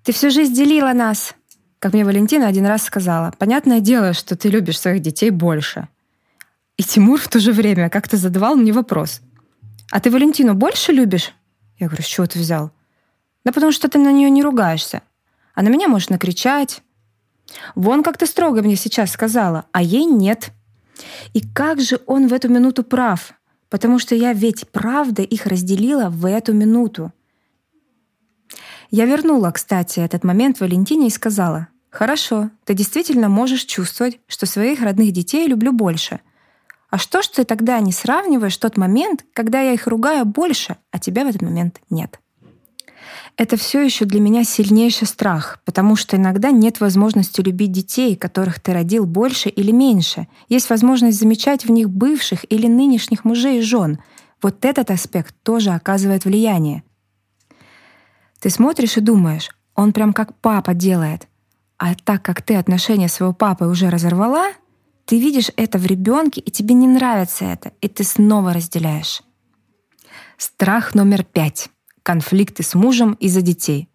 «Ты 0.04 0.12
всю 0.14 0.30
жизнь 0.30 0.54
делила 0.54 0.94
нас!» 0.94 1.34
Как 1.80 1.94
мне 1.94 2.06
Валентина 2.06 2.48
один 2.48 2.68
раз 2.68 2.84
сказала, 2.84 3.34
«Понятное 3.40 3.80
дело, 3.80 4.14
что 4.14 4.36
ты 4.38 4.50
любишь 4.50 4.80
своих 4.80 5.02
детей 5.02 5.32
больше». 5.32 5.88
И 6.78 6.84
Тимур 6.84 7.20
в 7.20 7.28
то 7.28 7.40
же 7.40 7.52
время 7.52 7.90
как-то 7.90 8.16
задавал 8.16 8.56
мне 8.56 8.72
вопрос, 8.72 9.22
«А 9.90 10.00
ты 10.00 10.12
Валентину 10.12 10.54
больше 10.54 10.92
любишь?» 10.92 11.34
Я 11.84 11.90
говорю, 11.90 12.04
«С 12.04 12.08
чего 12.08 12.28
ты 12.28 12.40
взял?» 12.40 12.72
«Да 13.46 13.52
потому 13.52 13.72
что 13.72 13.88
ты 13.90 13.98
на 14.00 14.12
нее 14.12 14.30
не 14.30 14.44
ругаешься. 14.44 15.02
А 15.54 15.62
на 15.62 15.70
меня 15.70 15.88
можешь 15.88 16.10
накричать». 16.10 16.82
Вон 17.76 18.04
как 18.04 18.18
ты 18.18 18.26
строго 18.26 18.62
мне 18.62 18.76
сейчас 18.76 19.12
сказала, 19.12 19.66
а 19.72 19.82
ей 19.82 20.06
нет– 20.06 20.52
и 21.34 21.42
как 21.42 21.82
же 21.82 22.00
он 22.06 22.28
в 22.28 22.34
эту 22.34 22.50
минуту 22.50 22.84
прав, 22.84 23.34
потому 23.70 24.00
что 24.00 24.16
я 24.16 24.34
ведь 24.34 24.70
правда 24.70 25.22
их 25.22 25.46
разделила 25.46 26.10
в 26.10 26.26
эту 26.26 26.54
минуту. 26.54 27.12
Я 28.92 29.06
вернула, 29.06 29.52
кстати, 29.52 30.00
этот 30.00 30.24
момент 30.24 30.60
Валентине 30.60 31.08
и 31.08 31.12
сказала, 31.12 31.68
«Хорошо, 31.90 32.52
ты 32.64 32.74
действительно 32.74 33.30
можешь 33.30 33.66
чувствовать, 33.66 34.20
что 34.28 34.46
своих 34.46 34.82
родных 34.82 35.12
детей 35.12 35.48
люблю 35.48 35.72
больше. 35.72 36.20
А 36.94 37.00
что 37.00 37.24
ж 37.24 37.28
ты 37.28 37.44
тогда 37.44 37.80
не 37.80 37.92
сравниваешь 37.92 38.56
тот 38.56 38.78
момент, 38.78 39.26
когда 39.34 39.62
я 39.62 39.74
их 39.74 39.88
ругаю 39.88 40.26
больше, 40.26 40.78
а 40.92 41.00
тебя 41.00 41.26
в 41.26 41.28
этот 41.28 41.42
момент 41.42 41.82
нет?» 41.90 42.20
это 43.36 43.58
все 43.58 43.82
еще 43.82 44.06
для 44.06 44.20
меня 44.20 44.44
сильнейший 44.44 45.08
страх, 45.08 45.60
потому 45.66 45.96
что 45.96 46.18
иногда 46.18 46.52
нет 46.52 46.80
возможности 46.80 47.42
любить 47.42 47.72
детей, 47.72 48.16
которых 48.16 48.60
ты 48.60 48.74
родил 48.74 49.08
больше 49.08 49.50
или 49.50 49.72
меньше. 49.72 50.28
Есть 50.50 50.70
возможность 50.70 51.18
замечать 51.18 51.66
в 51.66 51.72
них 51.72 51.90
бывших 51.90 52.46
или 52.52 52.68
нынешних 52.68 53.26
мужей 53.26 53.58
и 53.58 53.62
жен. 53.64 53.98
Вот 54.40 54.64
этот 54.64 54.92
аспект 54.92 55.34
тоже 55.42 55.72
оказывает 55.72 56.26
влияние. 56.26 56.84
Ты 58.40 58.52
смотришь 58.52 58.98
и 58.98 59.02
думаешь, 59.02 59.50
он 59.74 59.94
прям 59.94 60.14
как 60.14 60.36
папа 60.36 60.76
делает. 60.76 61.28
А 61.80 61.96
так 61.96 62.22
как 62.22 62.44
ты 62.44 62.54
отношения 62.54 63.08
своего 63.08 63.34
папы 63.34 63.66
уже 63.66 63.90
разорвала, 63.90 64.52
ты 65.06 65.20
видишь 65.20 65.52
это 65.56 65.78
в 65.78 65.86
ребенке, 65.86 66.42
и 66.42 66.52
тебе 66.52 66.76
не 66.76 66.88
нравится 66.88 67.46
это, 67.46 67.74
и 67.82 67.88
ты 67.88 68.04
снова 68.04 68.54
разделяешь. 68.54 69.22
Страх 70.38 70.96
номер 70.96 71.24
пять 71.24 71.70
конфликты 72.04 72.64
с 72.64 72.76
мужем 72.76 73.14
из-за 73.14 73.42
детей. 73.42 73.90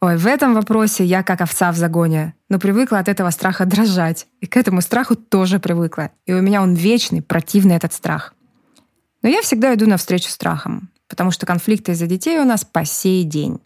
Ой, 0.00 0.16
в 0.16 0.26
этом 0.26 0.54
вопросе 0.54 1.04
я 1.04 1.22
как 1.22 1.40
овца 1.40 1.70
в 1.70 1.76
загоне, 1.76 2.34
но 2.48 2.58
привыкла 2.58 2.98
от 2.98 3.08
этого 3.08 3.30
страха 3.30 3.64
дрожать. 3.64 4.26
И 4.40 4.46
к 4.46 4.56
этому 4.56 4.80
страху 4.80 5.14
тоже 5.14 5.60
привыкла. 5.60 6.10
И 6.26 6.32
у 6.32 6.42
меня 6.42 6.60
он 6.60 6.74
вечный, 6.74 7.22
противный 7.22 7.76
этот 7.76 7.92
страх. 7.92 8.34
Но 9.22 9.28
я 9.28 9.40
всегда 9.42 9.72
иду 9.72 9.86
навстречу 9.86 10.28
страхам, 10.28 10.90
потому 11.06 11.30
что 11.30 11.46
конфликты 11.46 11.92
из-за 11.92 12.08
детей 12.08 12.40
у 12.40 12.44
нас 12.44 12.64
по 12.64 12.84
сей 12.84 13.22
день. 13.22 13.60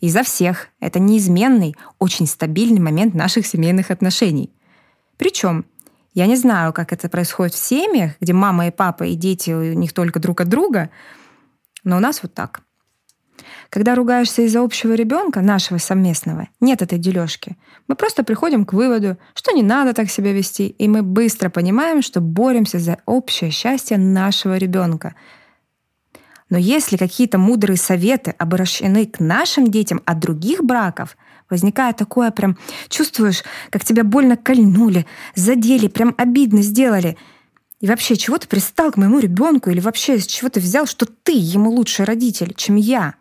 Из-за 0.00 0.22
всех. 0.22 0.68
Это 0.78 1.00
неизменный, 1.00 1.74
очень 1.98 2.28
стабильный 2.28 2.80
момент 2.80 3.14
наших 3.14 3.44
семейных 3.44 3.90
отношений. 3.90 4.52
Причем 5.18 5.66
я 6.14 6.26
не 6.26 6.36
знаю, 6.36 6.72
как 6.72 6.92
это 6.92 7.08
происходит 7.08 7.54
в 7.54 7.58
семьях, 7.58 8.12
где 8.20 8.32
мама 8.32 8.68
и 8.68 8.70
папа 8.70 9.04
и 9.04 9.14
дети 9.14 9.50
у 9.50 9.74
них 9.74 9.92
только 9.92 10.18
друг 10.18 10.40
от 10.40 10.48
друга, 10.48 10.90
но 11.84 11.98
у 11.98 12.00
нас 12.00 12.22
вот 12.22 12.32
так. 12.32 12.62
Когда 13.70 13.94
ругаешься 13.94 14.42
из-за 14.42 14.62
общего 14.62 14.94
ребенка, 14.94 15.40
нашего 15.40 15.78
совместного, 15.78 16.48
нет 16.60 16.82
этой 16.82 16.98
дележки. 16.98 17.56
Мы 17.86 17.94
просто 17.94 18.24
приходим 18.24 18.64
к 18.64 18.72
выводу, 18.72 19.18
что 19.34 19.52
не 19.52 19.62
надо 19.62 19.92
так 19.92 20.10
себя 20.10 20.32
вести, 20.32 20.68
и 20.68 20.88
мы 20.88 21.02
быстро 21.02 21.50
понимаем, 21.50 22.02
что 22.02 22.20
боремся 22.20 22.78
за 22.78 22.98
общее 23.04 23.50
счастье 23.50 23.98
нашего 23.98 24.56
ребенка. 24.56 25.14
Но 26.50 26.56
если 26.56 26.96
какие-то 26.96 27.38
мудрые 27.38 27.76
советы 27.76 28.34
обращены 28.38 29.06
к 29.06 29.20
нашим 29.20 29.70
детям 29.70 30.00
от 30.06 30.18
других 30.18 30.64
браков– 30.64 31.16
Возникает 31.50 31.96
такое 31.96 32.30
прям, 32.30 32.58
чувствуешь, 32.88 33.42
как 33.70 33.84
тебя 33.84 34.04
больно 34.04 34.36
кольнули, 34.36 35.06
задели, 35.34 35.88
прям 35.88 36.14
обидно 36.18 36.62
сделали. 36.62 37.16
И 37.80 37.86
вообще, 37.86 38.16
чего 38.16 38.38
ты 38.38 38.46
пристал 38.46 38.92
к 38.92 38.96
моему 38.96 39.18
ребенку 39.18 39.70
или 39.70 39.80
вообще 39.80 40.18
с 40.18 40.26
чего 40.26 40.50
ты 40.50 40.60
взял, 40.60 40.86
что 40.86 41.06
ты 41.06 41.32
ему 41.32 41.70
лучший 41.70 42.04
родитель, 42.04 42.54
чем 42.54 42.76
я? 42.76 43.14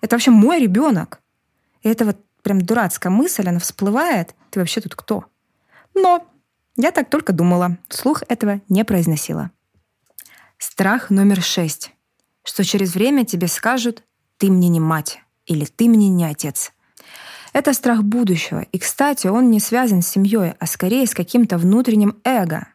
Это 0.00 0.16
вообще 0.16 0.30
мой 0.30 0.60
ребенок. 0.60 1.20
И 1.82 1.88
это 1.88 2.04
вот 2.06 2.16
прям 2.42 2.62
дурацкая 2.62 3.12
мысль, 3.12 3.48
она 3.48 3.58
всплывает. 3.58 4.34
Ты 4.50 4.60
вообще 4.60 4.80
тут 4.80 4.94
кто? 4.94 5.26
Но 5.94 6.26
я 6.76 6.90
так 6.90 7.10
только 7.10 7.32
думала, 7.32 7.76
слух 7.88 8.22
этого 8.28 8.60
не 8.68 8.84
произносила. 8.84 9.50
Страх 10.58 11.10
номер 11.10 11.42
шесть. 11.42 11.92
Что 12.44 12.64
через 12.64 12.94
время 12.94 13.24
тебе 13.24 13.46
скажут 13.46 14.04
«ты 14.38 14.50
мне 14.50 14.68
не 14.68 14.80
мать» 14.80 15.20
или 15.44 15.64
«ты 15.64 15.88
мне 15.88 16.08
не 16.08 16.24
отец». 16.24 16.72
Это 17.52 17.74
страх 17.74 18.02
будущего, 18.02 18.60
и, 18.72 18.78
кстати, 18.78 19.26
он 19.26 19.50
не 19.50 19.60
связан 19.60 20.00
с 20.00 20.08
семьей, 20.08 20.54
а 20.58 20.66
скорее 20.66 21.06
с 21.06 21.14
каким-то 21.14 21.58
внутренним 21.58 22.18
эго. 22.24 22.68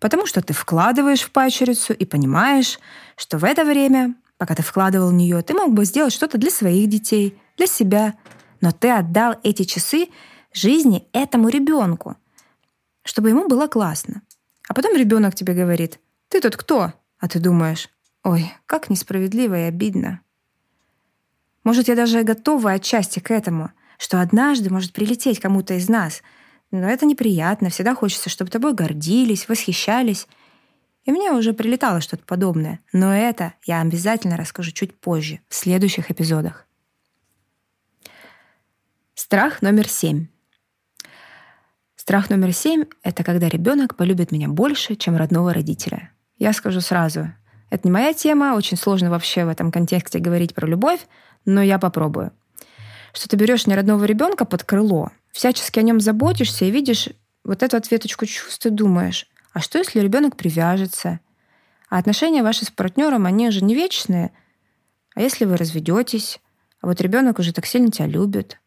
Потому 0.00 0.24
что 0.24 0.40
ты 0.40 0.54
вкладываешь 0.54 1.20
в 1.20 1.30
пачерицу 1.30 1.92
и 1.92 2.06
понимаешь, 2.06 2.78
что 3.16 3.36
в 3.36 3.44
это 3.44 3.62
время, 3.64 4.14
пока 4.38 4.54
ты 4.54 4.62
вкладывал 4.62 5.10
в 5.10 5.12
нее, 5.12 5.42
ты 5.42 5.52
мог 5.52 5.72
бы 5.72 5.84
сделать 5.84 6.14
что-то 6.14 6.38
для 6.38 6.50
своих 6.50 6.88
детей, 6.88 7.38
для 7.58 7.66
себя, 7.66 8.14
но 8.62 8.72
ты 8.72 8.90
отдал 8.90 9.36
эти 9.42 9.64
часы 9.64 10.08
жизни 10.54 11.06
этому 11.12 11.50
ребенку, 11.50 12.16
чтобы 13.04 13.28
ему 13.28 13.48
было 13.48 13.66
классно. 13.66 14.22
А 14.66 14.72
потом 14.72 14.96
ребенок 14.96 15.34
тебе 15.34 15.52
говорит, 15.52 16.00
ты 16.28 16.40
тут 16.40 16.56
кто? 16.56 16.94
А 17.18 17.28
ты 17.28 17.38
думаешь, 17.38 17.90
ой, 18.24 18.50
как 18.64 18.88
несправедливо 18.88 19.58
и 19.58 19.68
обидно. 19.68 20.20
Может, 21.64 21.88
я 21.88 21.94
даже 21.94 22.22
готова 22.22 22.72
отчасти 22.72 23.20
к 23.20 23.30
этому— 23.30 23.70
что 24.02 24.20
однажды 24.20 24.68
может 24.68 24.92
прилететь 24.92 25.38
кому-то 25.38 25.74
из 25.74 25.88
нас. 25.88 26.22
Но 26.72 26.88
это 26.88 27.06
неприятно, 27.06 27.68
всегда 27.68 27.94
хочется, 27.94 28.30
чтобы 28.30 28.50
тобой 28.50 28.74
гордились, 28.74 29.48
восхищались. 29.48 30.26
И 31.04 31.12
мне 31.12 31.30
уже 31.30 31.52
прилетало 31.52 32.00
что-то 32.00 32.24
подобное. 32.24 32.80
Но 32.92 33.14
это 33.14 33.54
я 33.64 33.80
обязательно 33.80 34.36
расскажу 34.36 34.72
чуть 34.72 34.98
позже, 34.98 35.38
в 35.48 35.54
следующих 35.54 36.10
эпизодах. 36.10 36.66
Страх 39.14 39.62
номер 39.62 39.88
семь. 39.88 40.26
Страх 41.94 42.28
номер 42.28 42.52
семь— 42.52 42.86
это 43.04 43.22
когда 43.22 43.48
ребенок 43.48 43.96
полюбит 43.96 44.32
меня 44.32 44.48
больше, 44.48 44.96
чем 44.96 45.16
родного 45.16 45.54
родителя. 45.54 46.10
Я 46.38 46.52
скажу 46.52 46.80
сразу, 46.80 47.32
это 47.70 47.86
не 47.86 47.92
моя 47.92 48.12
тема, 48.14 48.56
очень 48.56 48.76
сложно 48.76 49.10
вообще 49.10 49.44
в 49.44 49.48
этом 49.48 49.70
контексте 49.70 50.18
говорить 50.18 50.56
про 50.56 50.66
любовь, 50.66 51.06
но 51.44 51.62
я 51.62 51.78
попробую 51.78 52.32
что 53.12 53.28
ты 53.28 53.36
берешь 53.36 53.66
неродного 53.66 54.04
ребенка 54.04 54.44
под 54.44 54.64
крыло, 54.64 55.10
всячески 55.32 55.78
о 55.78 55.82
нем 55.82 56.00
заботишься 56.00 56.64
и 56.64 56.70
видишь 56.70 57.08
вот 57.44 57.62
эту 57.62 57.76
ответочку 57.76 58.26
чувств 58.26 58.64
и 58.66 58.70
думаешь, 58.70 59.26
а 59.52 59.60
что, 59.60 59.78
если 59.78 60.00
ребенок 60.00 60.36
привяжется? 60.36 61.20
А 61.88 61.98
отношения 61.98 62.42
ваши 62.42 62.64
с 62.64 62.70
партнером, 62.70 63.26
они 63.26 63.50
же 63.50 63.62
не 63.62 63.74
вечные. 63.74 64.32
А 65.14 65.20
если 65.20 65.44
вы 65.44 65.56
разведетесь, 65.56 66.40
а 66.80 66.86
вот 66.86 67.00
ребенок 67.00 67.38
уже 67.38 67.52
так 67.52 67.66
сильно 67.66 67.90
тебя 67.90 68.06
любит? 68.06 68.58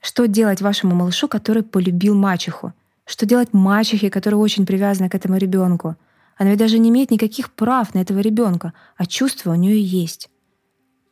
Что 0.00 0.26
делать 0.26 0.62
вашему 0.62 0.94
малышу, 0.94 1.28
который 1.28 1.62
полюбил 1.62 2.14
мачеху? 2.14 2.72
Что 3.04 3.26
делать 3.26 3.52
мачехе, 3.52 4.08
которая 4.08 4.40
очень 4.40 4.64
привязана 4.64 5.10
к 5.10 5.14
этому 5.14 5.36
ребенку? 5.36 5.96
Она 6.36 6.50
ведь 6.50 6.58
даже 6.58 6.78
не 6.78 6.90
имеет 6.90 7.10
никаких 7.10 7.52
прав 7.52 7.94
на 7.94 8.00
этого 8.00 8.20
ребенка, 8.20 8.72
а 8.96 9.06
чувства 9.06 9.52
у 9.52 9.54
нее 9.54 9.80
есть. 9.80 10.30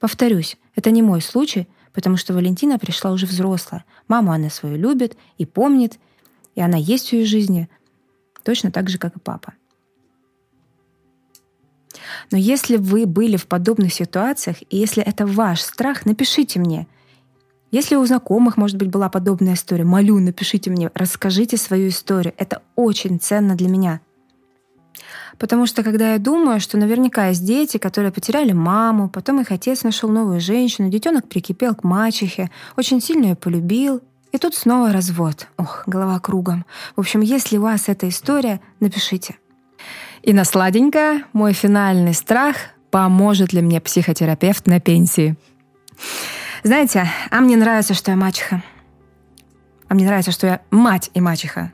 Повторюсь, 0.01 0.57
это 0.75 0.91
не 0.91 1.03
мой 1.03 1.23
случай, 1.23 1.67
потому 1.95 2.17
что 2.17 2.35
Валентина 2.35 2.79
пришла 2.79 3.13
уже 3.13 3.25
взрослая. 3.25 3.85
Маму 4.09 4.33
она 4.33 4.51
свою 4.51 4.77
любит 4.77 5.17
и 5.39 5.47
помнит, 5.47 5.99
и 6.55 6.61
она 6.61 6.77
есть 6.77 7.09
в 7.09 7.13
ее 7.15 7.25
жизни 7.25 7.71
точно 8.43 8.71
так 8.71 8.91
же, 8.91 8.99
как 8.99 9.17
и 9.17 9.21
папа. 9.21 9.55
Но 12.31 12.37
если 12.37 12.77
вы 12.77 13.07
были 13.07 13.37
в 13.37 13.47
подобных 13.47 13.95
ситуациях, 13.95 14.57
и 14.69 14.77
если 14.77 15.03
это 15.03 15.27
ваш 15.27 15.63
страх, 15.63 16.05
напишите 16.05 16.59
мне. 16.59 16.87
Если 17.71 17.97
у 17.97 18.05
знакомых, 18.05 18.57
может 18.57 18.77
быть, 18.77 18.89
была 18.91 19.09
подобная 19.09 19.55
история, 19.55 19.85
молю, 19.85 20.19
напишите 20.19 20.71
мне, 20.71 20.91
расскажите 20.95 21.57
свою 21.57 21.89
историю. 21.89 22.35
Это 22.37 22.63
очень 22.77 23.19
ценно 23.19 23.57
для 23.57 23.69
меня— 23.69 24.01
Потому 25.39 25.67
что 25.67 25.83
когда 25.83 26.13
я 26.13 26.19
думаю, 26.19 26.61
что 26.61 26.79
наверняка 26.79 27.29
есть 27.29 27.45
дети, 27.45 27.79
которые 27.79 28.13
потеряли 28.13 28.53
маму, 28.53 29.09
потом 29.09 29.41
их 29.41 29.51
отец 29.51 29.83
нашел 29.83 30.09
новую 30.09 30.41
женщину, 30.41 30.89
детенок 30.89 31.29
прикипел 31.29 31.75
к 31.75 31.85
мачехе, 31.85 32.51
очень 32.77 33.01
сильно 33.01 33.27
ее 33.27 33.37
полюбил, 33.37 34.01
и 34.33 34.39
тут 34.39 34.55
снова 34.55 34.93
развод. 34.93 35.47
Ох, 35.57 35.85
голова 35.87 36.19
кругом. 36.19 36.65
В 36.97 37.01
общем, 37.01 37.21
если 37.21 37.57
у 37.57 37.63
вас 37.63 37.89
эта 37.89 38.09
история, 38.09 38.61
напишите. 38.81 39.37
И 40.23 40.33
на 40.33 40.45
сладенькое 40.45 41.25
мой 41.33 41.53
финальный 41.53 42.15
страх 42.15 42.57
поможет 42.91 43.53
ли 43.53 43.61
мне 43.61 43.81
психотерапевт 43.81 44.67
на 44.67 44.81
пенсии. 44.81 45.37
Знаете, 46.63 47.07
а 47.31 47.41
мне 47.41 47.57
нравится, 47.57 47.95
что 47.95 48.11
я 48.11 48.17
мачеха. 48.17 48.63
А 49.89 49.95
мне 49.95 50.07
нравится, 50.07 50.33
что 50.33 50.47
я 50.47 50.61
мать 50.71 51.11
и 51.13 51.21
мачеха. 51.21 51.73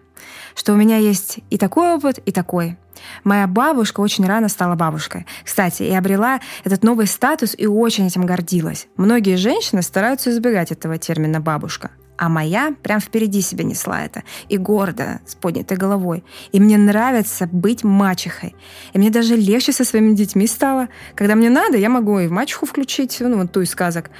Что 0.54 0.72
у 0.72 0.76
меня 0.76 0.96
есть 0.96 1.38
и 1.48 1.58
такой 1.58 1.94
опыт, 1.94 2.18
и 2.18 2.32
такой. 2.32 2.76
Моя 3.24 3.46
бабушка 3.46 4.00
очень 4.00 4.26
рано 4.26 4.48
стала 4.48 4.74
бабушкой. 4.74 5.26
Кстати, 5.44 5.82
и 5.82 5.94
обрела 5.94 6.40
этот 6.64 6.82
новый 6.82 7.06
статус 7.06 7.54
и 7.56 7.66
очень 7.66 8.06
этим 8.06 8.26
гордилась. 8.26 8.88
Многие 8.96 9.36
женщины 9.36 9.82
стараются 9.82 10.30
избегать 10.30 10.72
этого 10.72 10.98
термина 10.98 11.40
«бабушка». 11.40 11.90
А 12.20 12.28
моя 12.28 12.74
прям 12.82 13.00
впереди 13.00 13.40
себя 13.40 13.64
несла 13.64 14.02
это. 14.04 14.24
И 14.50 14.58
гордо, 14.58 15.20
с 15.24 15.34
поднятой 15.34 15.78
головой. 15.78 16.22
И 16.52 16.60
мне 16.60 16.76
нравится 16.76 17.48
быть 17.50 17.82
мачехой. 17.82 18.54
И 18.92 18.98
мне 18.98 19.08
даже 19.08 19.36
легче 19.36 19.72
со 19.72 19.86
своими 19.86 20.14
детьми 20.14 20.46
стало. 20.46 20.88
Когда 21.14 21.34
мне 21.34 21.48
надо, 21.48 21.78
я 21.78 21.88
могу 21.88 22.18
и 22.18 22.26
в 22.26 22.30
мачеху 22.30 22.66
включить, 22.66 23.16
ну, 23.20 23.38
вот 23.38 23.52
ту 23.52 23.62
из 23.62 23.70
сказок. 23.70 24.10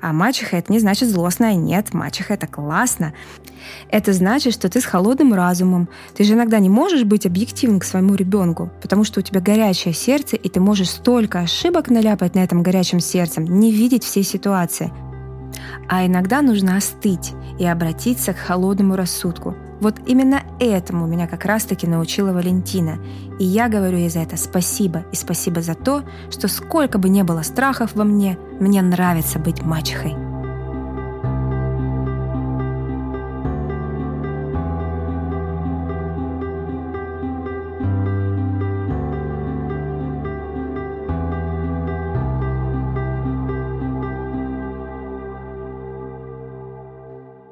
А 0.00 0.12
мачеха— 0.12 0.56
это 0.58 0.72
не 0.72 0.80
значит 0.80 1.08
злостная. 1.08 1.54
Нет, 1.54 1.94
мачеха— 1.94 2.34
это 2.34 2.48
классно. 2.48 3.14
Это 3.88 4.12
значит, 4.12 4.52
что 4.52 4.68
ты 4.68 4.80
с 4.80 4.84
холодным 4.84 5.32
разумом. 5.32 5.88
Ты 6.16 6.24
же 6.24 6.34
иногда 6.34 6.58
не 6.58 6.68
можешь 6.68 7.04
быть 7.04 7.24
объективным 7.24 7.78
к 7.78 7.84
своему 7.84 8.16
ребенку, 8.16 8.72
потому 8.82 9.04
что 9.04 9.20
у 9.20 9.22
тебя 9.22 9.40
горячее 9.40 9.94
сердце, 9.94 10.34
и 10.34 10.48
ты 10.48 10.58
можешь 10.58 10.90
столько 10.90 11.38
ошибок 11.38 11.88
наляпать 11.88 12.34
на 12.34 12.40
этом 12.40 12.64
горячем 12.64 12.98
сердцем, 12.98 13.44
не 13.44 13.70
видеть 13.70 14.02
всей 14.02 14.24
ситуации. 14.24 14.92
А 15.88 16.06
иногда 16.06 16.42
нужно 16.42 16.76
остыть 16.76 17.32
и 17.58 17.66
обратиться 17.66 18.32
к 18.32 18.38
холодному 18.38 18.96
рассудку. 18.96 19.54
Вот 19.80 19.96
именно 20.06 20.42
этому 20.60 21.06
меня 21.06 21.26
как 21.26 21.44
раз-таки 21.44 21.86
научила 21.86 22.32
Валентина. 22.32 22.98
И 23.38 23.44
я 23.44 23.68
говорю 23.68 23.98
ей 23.98 24.08
за 24.08 24.20
это 24.20 24.36
спасибо. 24.36 25.04
И 25.12 25.16
спасибо 25.16 25.60
за 25.60 25.74
то, 25.74 26.04
что 26.30 26.48
сколько 26.48 26.98
бы 26.98 27.08
ни 27.08 27.22
было 27.22 27.42
страхов 27.42 27.94
во 27.94 28.04
мне, 28.04 28.38
мне 28.60 28.80
нравится 28.82 29.38
быть 29.38 29.62
мачехой. 29.62 30.33